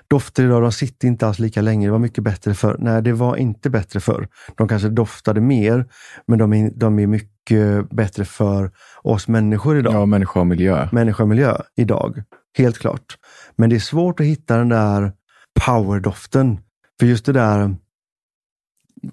[0.07, 1.87] dofter idag, de sitter inte alls lika länge.
[1.87, 2.75] Det var mycket bättre förr.
[2.79, 4.27] Nej, det var inte bättre förr.
[4.57, 5.85] De kanske doftade mer,
[6.27, 9.93] men de är, de är mycket bättre för oss människor idag.
[9.93, 10.87] Ja, människa och miljö.
[10.91, 12.23] Människa och miljö idag.
[12.57, 13.17] Helt klart.
[13.55, 15.13] Men det är svårt att hitta den där
[15.65, 16.59] powerdoften.
[16.99, 17.75] För just det där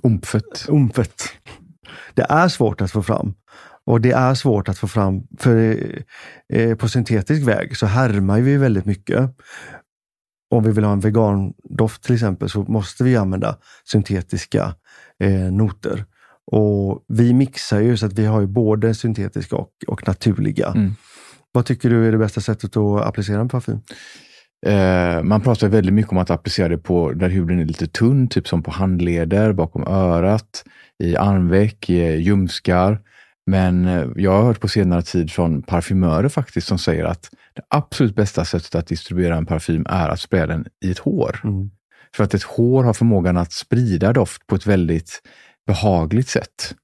[0.03, 0.67] Omfett.
[0.69, 1.23] umfet.
[2.15, 3.35] Det är svårt att få fram.
[3.89, 5.77] Och det är svårt att få fram, för
[6.53, 9.31] eh, på syntetisk väg så härmar vi väldigt mycket.
[10.51, 14.75] Om vi vill ha en vegandoft till exempel så måste vi använda syntetiska
[15.25, 16.05] eh, noter.
[16.53, 20.69] Och vi mixar ju så att vi har ju både syntetiska och, och naturliga.
[20.69, 20.95] Mm.
[21.53, 23.81] Vad tycker du är det bästa sättet att applicera en parfym?
[24.67, 28.29] Eh, man pratar väldigt mycket om att applicera det på där huden är lite tunn,
[28.29, 30.65] typ som på handleder, bakom örat,
[31.05, 33.01] i armveck, i ljumskar.
[33.49, 37.63] Men eh, jag har hört på senare tid från parfymörer faktiskt som säger att det
[37.71, 41.41] absolut bästa sättet att distribuera en parfym är att spraya den i ett hår.
[41.45, 41.71] Mm.
[42.17, 45.23] För att ett hår har förmågan att sprida doft på ett väldigt
[45.67, 46.75] behagligt sätt.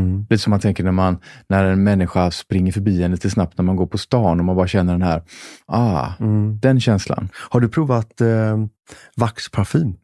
[0.00, 0.26] Mm.
[0.30, 3.64] Lite som man tänker när, man, när en människa springer förbi en lite snabbt när
[3.64, 5.22] man går på stan och man bara känner den här,
[5.66, 6.58] ah, Mm.
[6.60, 7.28] den känslan.
[7.50, 8.58] Har du provat eh,
[9.16, 9.94] vaxparfym?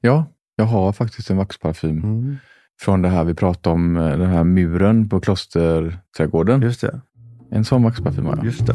[0.00, 0.24] Ja,
[0.56, 2.36] jag har faktiskt en vaxparfym Mm.
[2.80, 6.62] Från det här vi pratade om, eh, den här muren på klosterträdgården.
[6.62, 7.00] Just det.
[7.50, 8.44] En sån vaxparfym har jag.
[8.44, 8.74] Just det.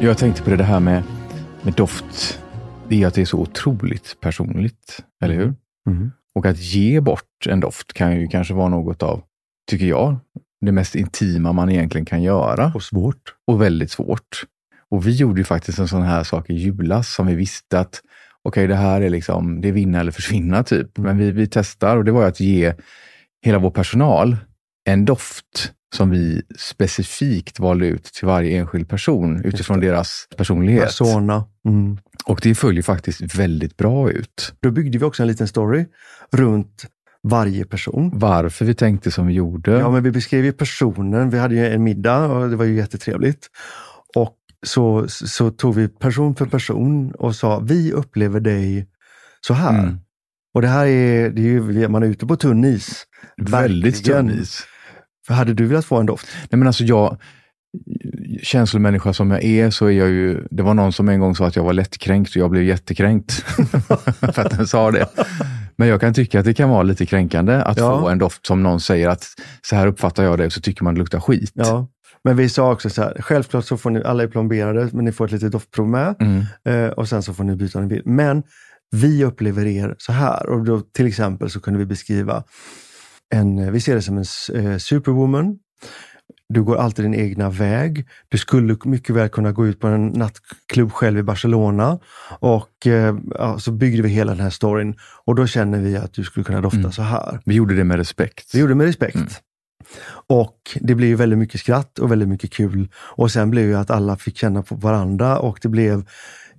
[0.00, 1.02] Jag tänkte på det här med,
[1.62, 2.40] med doft.
[2.88, 5.54] Det är att det är så otroligt personligt, eller hur?
[5.86, 6.12] Mm.
[6.34, 9.22] Och att ge bort en doft kan ju kanske vara något av,
[9.70, 10.16] tycker jag,
[10.66, 12.72] det mest intima man egentligen kan göra.
[12.74, 13.34] Och svårt.
[13.46, 14.44] och väldigt svårt.
[14.90, 18.00] Och vi gjorde ju faktiskt en sån här sak i julas som vi visste att
[18.42, 20.98] okej, det här är liksom, det är vinna eller försvinna typ.
[20.98, 22.74] Men vi, vi testar och det var ju att ge
[23.44, 24.36] hela vår personal
[24.84, 30.84] en doft som vi specifikt valde ut till varje enskild person utifrån deras personlighet.
[30.84, 31.44] Persona.
[31.68, 31.98] Mm.
[32.26, 34.54] Och det följer faktiskt väldigt bra ut.
[34.60, 35.86] Då byggde vi också en liten story
[36.32, 36.86] runt
[37.28, 38.10] varje person.
[38.14, 39.70] Varför vi tänkte som vi gjorde.
[39.70, 41.30] Ja, men vi beskrev ju personen.
[41.30, 43.46] Vi hade ju en middag och det var ju jättetrevligt.
[44.16, 48.86] Och så, så tog vi person för person och sa, vi upplever dig
[49.40, 49.78] så här.
[49.78, 49.98] Mm.
[50.54, 53.04] Och det här är, det är ju, man är ute på tunn is.
[53.36, 54.62] Väldigt tunn is.
[55.26, 56.26] För hade du velat få en doft?
[56.50, 57.18] Nej, men alltså jag,
[58.42, 61.46] känslomänniska som jag är så är jag ju, det var någon som en gång sa
[61.46, 63.32] att jag var lättkränkt och jag blev jättekränkt
[64.32, 65.06] för att den sa det.
[65.78, 68.00] Men jag kan tycka att det kan vara lite kränkande att Ja.
[68.00, 69.24] få en doft som någon säger att
[69.62, 71.52] så här uppfattar jag det och så tycker man det luktar skit.
[71.54, 71.88] Ja.
[72.24, 75.12] Men vi sa också så här, självklart så får ni, alla är plomberade, men ni
[75.12, 76.14] får ett litet doftprov med.
[76.20, 76.44] Mm.
[76.84, 78.02] Eh, och sen så får ni byta om ni vill.
[78.06, 78.42] Men
[78.90, 80.48] vi upplever er så här.
[80.48, 82.44] Och då, till exempel så kunde vi beskriva
[83.34, 84.24] en, eh, vi ser det som en
[84.72, 85.58] eh, superwoman.
[86.48, 88.06] Du går alltid din egna väg.
[88.28, 91.98] Du skulle mycket väl kunna gå ut på en nattklubb själv i Barcelona.
[92.38, 94.94] Och eh, ja, så byggde vi hela den här storyn.
[95.24, 96.92] Och då känner vi att du skulle kunna dofta Mm.
[96.92, 97.40] så här.
[97.44, 98.54] Vi gjorde det med respekt.
[98.54, 99.16] Vi gjorde det med respekt.
[99.16, 99.28] Mm.
[100.26, 102.88] Och det blev ju väldigt mycket skratt och väldigt mycket kul.
[102.96, 106.08] Och sen blev ju att alla fick känna på varandra och det blev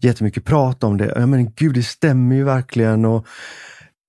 [0.01, 1.13] jättemycket prat om det.
[1.15, 3.05] Ja men gud, det stämmer ju verkligen.
[3.05, 3.27] Och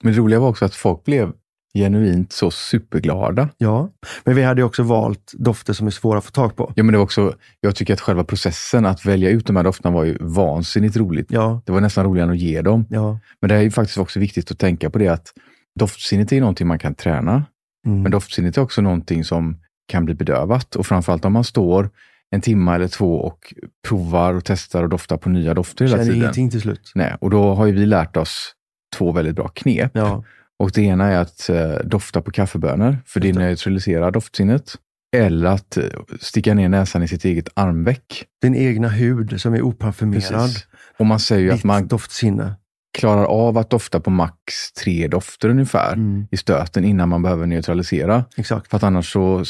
[0.03, 1.33] Men det roliga var också att folk blev
[1.75, 3.49] genuint så superglada.
[3.59, 3.91] ja,
[4.25, 6.73] men vi hade också valt dofter som är svåra att få tag på.
[6.77, 9.65] Ja, men det var också, jag tycker att själva processen att välja ut de här
[9.65, 11.27] dofterna var ju vansinnigt roligt.
[11.31, 12.87] Ja, Det var nästan roligare än att ge dem.
[12.91, 13.19] ja.
[13.41, 15.33] Men det är ju faktiskt också viktigt att tänka på det att
[15.81, 17.45] doftsinnet är någonting man kan träna.
[17.87, 18.03] Mm.
[18.03, 19.57] Men doftsinnet är också någonting som
[19.89, 20.77] kan bli bedövat.
[20.77, 21.91] Och framförallt om man står
[22.31, 23.55] en timme eller två och
[23.89, 26.19] provar och testar och doftar på nya dofter hela Känner tiden.
[26.23, 26.93] ingenting till slut.
[26.95, 28.53] Nej, och då har ju vi lärt oss
[28.97, 29.91] två väldigt bra knep.
[29.95, 30.25] Ja,
[30.59, 33.39] Och det ena är att eh, dofta på kaffebönor, för det det.
[33.39, 34.75] neutraliserar doftsinnet.
[35.17, 35.85] Eller att eh,
[36.21, 38.25] sticka ner näsan i sitt eget armveck.
[38.43, 40.23] din egna hud som är oparfumerad.
[40.23, 40.67] Precis.
[40.99, 42.55] Och man säger ju att man doftsinne.
[42.99, 47.47] klarar av att dofta på max tre dofter ungefär Mm, i stöten innan man behöver
[47.47, 48.25] neutralisera.
[48.37, 48.71] exakt.
[48.71, 49.45] För att annars så,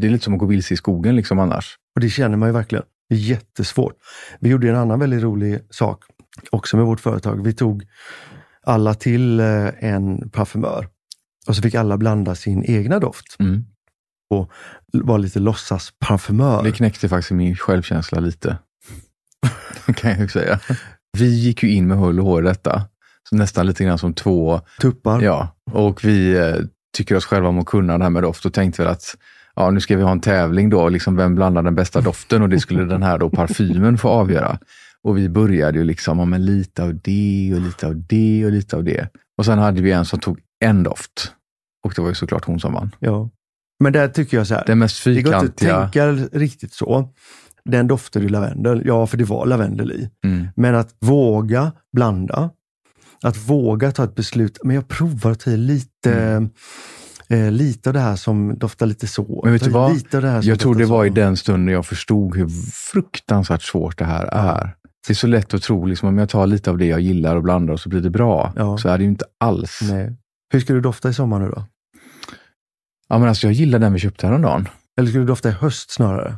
[0.00, 1.76] det är lite som att gå vilse i skogen liksom annars.
[1.94, 2.84] Och det känner man ju verkligen.
[3.08, 3.94] Det är jättesvårt.
[4.40, 6.02] Vi gjorde en annan väldigt rolig sak
[6.50, 7.44] också med vårt företag.
[7.44, 7.84] Vi tog
[8.66, 10.88] alla till eh, en parfymör
[11.46, 13.36] och så fick alla blanda sin egna doft.
[13.38, 13.64] Mm.
[14.92, 16.62] Var lite låtsasparfymör.
[16.62, 18.58] Det knäckte faktiskt min självkänsla lite.
[19.96, 20.60] kan jag säga.
[21.18, 22.82] Vi gick ju in med hull och hår i detta.
[23.28, 25.22] Så nästan lite grann som två Tuppar.
[25.22, 26.56] Ja, och vi eh,
[26.96, 29.16] tycker oss själva om att kunna det här med doft och tänkte väl att
[29.56, 32.48] ja, nu ska vi ha en tävling då, liksom vem blandar den bästa doften och
[32.48, 34.58] det skulle den här då parfymen få avgöra.
[35.04, 38.52] Och vi började ju liksom ja, men lite av det och lite av det och
[38.52, 39.08] lite av det.
[39.38, 41.32] Och sen hade vi en som tog en doft.
[41.84, 42.94] Och det var ju såklart hon som vann.
[42.98, 43.30] Ja.
[43.80, 44.64] Men där tycker jag så här.
[44.66, 47.12] Den mest Det går inte att tänka riktigt så.
[47.64, 48.82] Den doftar ju lavendel.
[48.84, 50.10] Ja, för det var lavendel i.
[50.24, 50.48] Mm.
[50.56, 52.50] Men att våga blanda.
[53.22, 54.58] Att våga ta ett beslut.
[54.64, 56.48] Men jag provar att ta i lite,
[57.28, 59.22] eh, lite av det här som doftar lite så.
[59.22, 59.40] Mm.
[59.42, 60.44] Men vet du i vad?
[60.44, 61.14] Jag tror det var i så.
[61.14, 62.48] den stunden jag förstod hur
[62.92, 64.74] fruktansvärt svårt det här är.
[65.06, 67.36] Det är så lätt att tro, liksom, om jag tar lite av det jag gillar
[67.36, 68.52] och blandar och så blir det bra.
[68.56, 68.78] Ja.
[68.78, 69.80] Så är det ju inte alls.
[69.82, 70.16] Nej.
[70.52, 71.64] Hur ska du dofta i sommar nu då?
[73.08, 74.68] Ja, men alltså, jag gillar den vi köpte häromdagen.
[74.96, 76.36] Eller ska du dofta i höst snarare?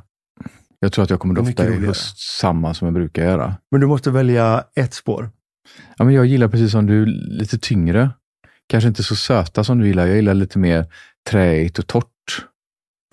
[0.79, 3.57] Jag tror att jag kommer dofta i höst samma som jag brukar göra.
[3.71, 5.31] Men du måste välja ett spår.
[5.97, 8.11] Ja, men jag gillar precis som du, lite tyngre.
[8.67, 10.07] Kanske inte så söta som du gillar.
[10.07, 10.87] Jag gillar lite mer
[11.31, 12.47] träigt och torrt.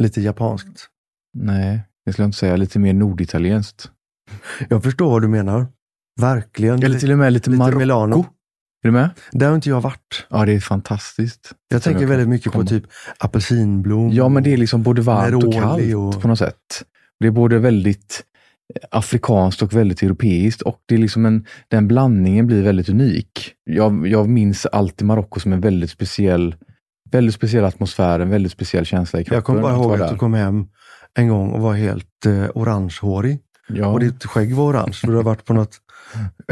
[0.01, 0.87] Lite japanskt.
[1.33, 2.55] Nej, det skulle jag inte säga.
[2.55, 3.91] Lite mer norditalienskt.
[4.69, 5.67] Jag förstår vad du menar.
[6.21, 6.83] Verkligen.
[6.83, 7.79] Eller till och med lite, lite Marocko.
[7.79, 8.19] Milano.
[8.83, 9.09] Är du med?
[9.31, 10.25] Där har inte jag varit.
[10.29, 11.51] Ja, det är fantastiskt.
[11.69, 12.63] Jag tänker jag väldigt mycket komma.
[12.63, 12.83] på typ
[13.17, 14.11] apelsinblom.
[14.11, 16.55] Ja, men det är liksom både varmt och kallt och- på något sätt.
[17.19, 18.23] Det är både väldigt
[18.75, 23.51] eh, afrikanskt och väldigt europeiskt och det är liksom en, den blandningen blir väldigt unik.
[23.63, 26.55] Jag, jag minns alltid Marocko som en väldigt speciell,
[27.11, 29.35] väldigt speciell atmosfär, en väldigt speciell känsla i kroppen.
[29.35, 30.65] Jag kommer bara ihåg att du kom hem
[31.13, 33.39] en gång och var helt eh, orangehårig.
[33.75, 34.97] Ja, Och ditt skägg var orange.
[35.03, 35.77] Du har varit på något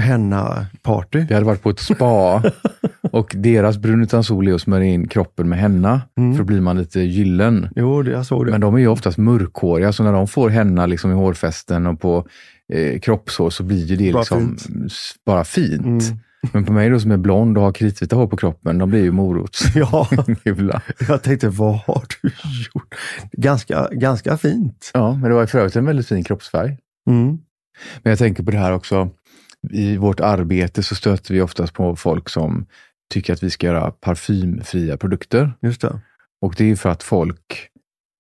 [0.09, 1.25] henna-party.
[1.27, 2.43] vi hade varit på ett spa
[3.11, 6.31] och deras brunutansol är att smörja in kroppen med henna, Mm.
[6.33, 7.69] för då blir man lite gyllen.
[7.75, 8.51] Jo, det, jag såg det.
[8.51, 12.01] Men de är ju oftast mörkhåriga, så när de får henna liksom i hårfästen och
[12.01, 12.27] på
[12.73, 14.93] eh, kroppshår så blir ju det Bara liksom fint.
[15.25, 15.85] bara fint.
[15.85, 16.19] Mm.
[16.53, 18.99] Men på mig då som är blond och har kritvita hår på kroppen, de blir
[18.99, 19.11] ju Ja,
[20.11, 20.81] morotsgula.
[21.07, 22.27] jag tänkte, vad har du
[22.73, 22.95] gjort?
[23.31, 24.91] Ganska, ganska fint.
[24.93, 26.77] ja, men det var för övrigt en väldigt fin kroppsfärg.
[27.09, 27.37] Mm.
[28.03, 29.09] Men jag tänker på det här också,
[29.71, 32.65] i vårt arbete så stöter vi oftast på folk som
[33.13, 35.53] tycker att vi ska göra parfymfria produkter.
[35.61, 36.01] Just det.
[36.41, 37.69] Och det är för att folk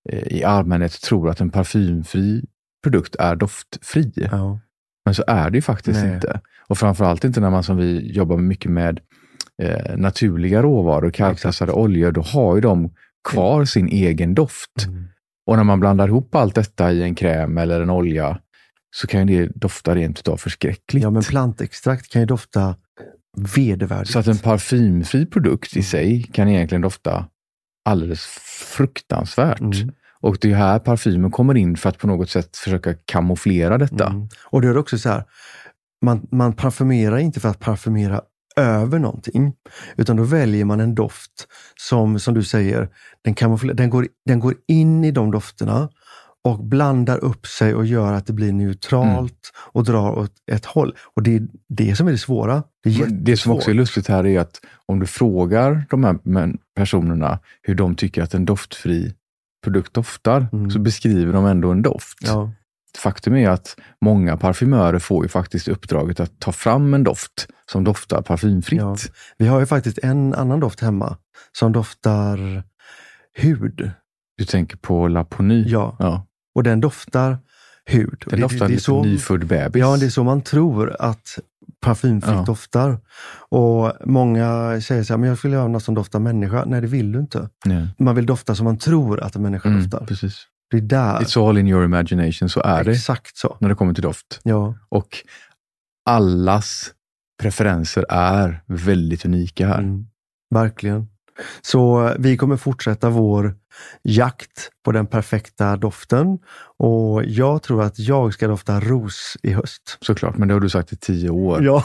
[0.09, 2.45] eh, i allmänhet tror att en parfymfri
[2.83, 4.11] produkt är doftfri.
[4.31, 4.59] Ja.
[5.05, 6.13] Men så är det ju faktiskt Nej.
[6.13, 6.41] inte.
[6.67, 8.99] Och framförallt inte när man som vi jobbar mycket med
[9.61, 12.93] eh, naturliga råvaror, kallpressade oljor, då har ju de
[13.29, 14.85] kvar sin egen doft.
[14.87, 15.07] Mm.
[15.45, 18.39] Och när man blandar ihop allt detta i en kräm eller en olja
[18.91, 21.03] så kan det dofta rent utav förskräckligt.
[21.03, 22.75] ja, men plantextrakt kan ju dofta
[23.55, 24.11] vedervärdigt.
[24.11, 25.83] Så att en parfymfri produkt i Mm.
[25.83, 27.25] sig kan egentligen dofta
[27.85, 28.25] alldeles
[28.77, 29.59] fruktansvärt.
[29.59, 29.91] Mm.
[30.21, 34.07] Och det är här parfymen kommer in för att på något sätt försöka kamouflera detta.
[34.07, 34.27] Mm.
[34.45, 35.23] Och då är det också så här,
[36.05, 38.21] man, man parfymerar inte för att parfymera
[38.55, 39.53] över någonting.
[39.97, 42.89] Utan då väljer man en doft som, som du säger,
[43.21, 43.35] den,
[43.75, 45.89] den, går, den går in i de dofterna
[46.43, 50.95] och blandar upp sig och gör att det blir neutralt och drar åt ett håll.
[51.15, 52.63] Och det är det som är det svåra.
[52.83, 56.19] Det, Det som också är lustigt här är att om du frågar de här
[56.75, 59.13] personerna hur de tycker att en doftfri
[59.63, 60.71] produkt doftar, Mm.
[60.71, 62.17] så beskriver de ändå en doft.
[62.21, 62.51] Ja,
[62.97, 67.83] Faktum är att många parfymörer får ju faktiskt uppdraget att ta fram en doft som
[67.83, 68.79] doftar parfymfritt.
[68.79, 68.95] Ja.
[69.37, 71.17] vi har ju faktiskt en annan doft hemma
[71.51, 72.63] som doftar
[73.35, 73.91] hud.
[74.37, 75.63] Du tänker på Lapony?
[75.67, 76.25] Ja, ja.
[76.55, 77.37] Och den doftar
[77.85, 78.23] hud.
[78.27, 79.79] Den det- doftar det är lite så- nyfödd bebis.
[79.79, 81.39] Ja, det är så man tror att
[81.81, 82.43] parfymfritt Ja.
[82.45, 82.97] doftar.
[83.49, 86.63] Och många säger så här, men jag skulle göra något som doftar människa.
[86.65, 87.49] Nej, det vill du inte.
[87.65, 87.87] Nej.
[87.99, 90.05] Man vill dofta som man tror att en människa Mm, doftar.
[90.05, 90.45] precis.
[90.71, 91.19] Det är där.
[91.19, 93.57] It's all in your imagination, så är det Exakt så.
[93.59, 94.39] när det kommer till doft.
[94.43, 95.07] Ja, Och
[96.05, 96.91] allas
[97.41, 99.79] preferenser är väldigt unika här.
[99.79, 100.05] mm,
[100.55, 101.07] verkligen.
[101.61, 103.55] Så vi kommer fortsätta vår
[104.03, 106.39] jakt på den perfekta doften.
[106.77, 109.97] Och jag tror att jag ska dofta ros i höst.
[110.01, 111.63] Såklart, men det har du sagt i tio år.
[111.63, 111.83] Ja,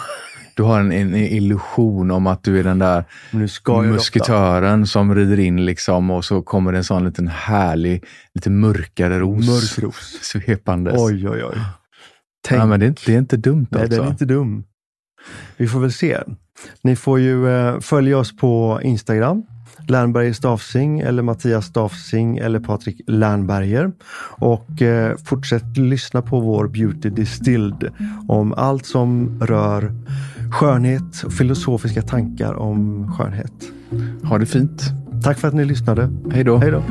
[0.56, 3.82] Du har en, en illusion om att du är den där jag dofta.
[3.82, 9.18] musketören som rider in liksom och så kommer det en sån liten härlig, lite mörkare
[9.18, 9.46] ros.
[9.46, 10.18] Mörk ros.
[10.22, 10.94] Svepandes.
[10.98, 11.58] Oj, oj, oj.
[12.48, 13.96] Tänk Ja, men det, är inte, det är inte dumt Nej, alltså.
[13.96, 14.64] den är inte dum.
[15.56, 16.18] Vi får väl se.
[16.82, 19.42] Ni får ju eh, följa oss på Instagram.
[19.88, 23.92] Lernberger Stafsing eller Mattias Stafsing eller Patrik Lernberger.
[24.38, 27.92] Och eh, fortsätt lyssna på vår Beauty Distilled
[28.28, 29.92] om allt som rör
[30.52, 33.52] skönhet och filosofiska tankar om skönhet.
[34.22, 34.82] Ha det fint.
[35.22, 36.10] Tack för att ni lyssnade.
[36.32, 36.56] Hej då.
[36.56, 36.82] Hej då!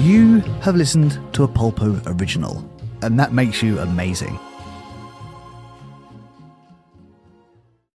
[0.00, 2.64] You have listened to a Pulpo original,
[3.02, 4.38] and that makes you amazing.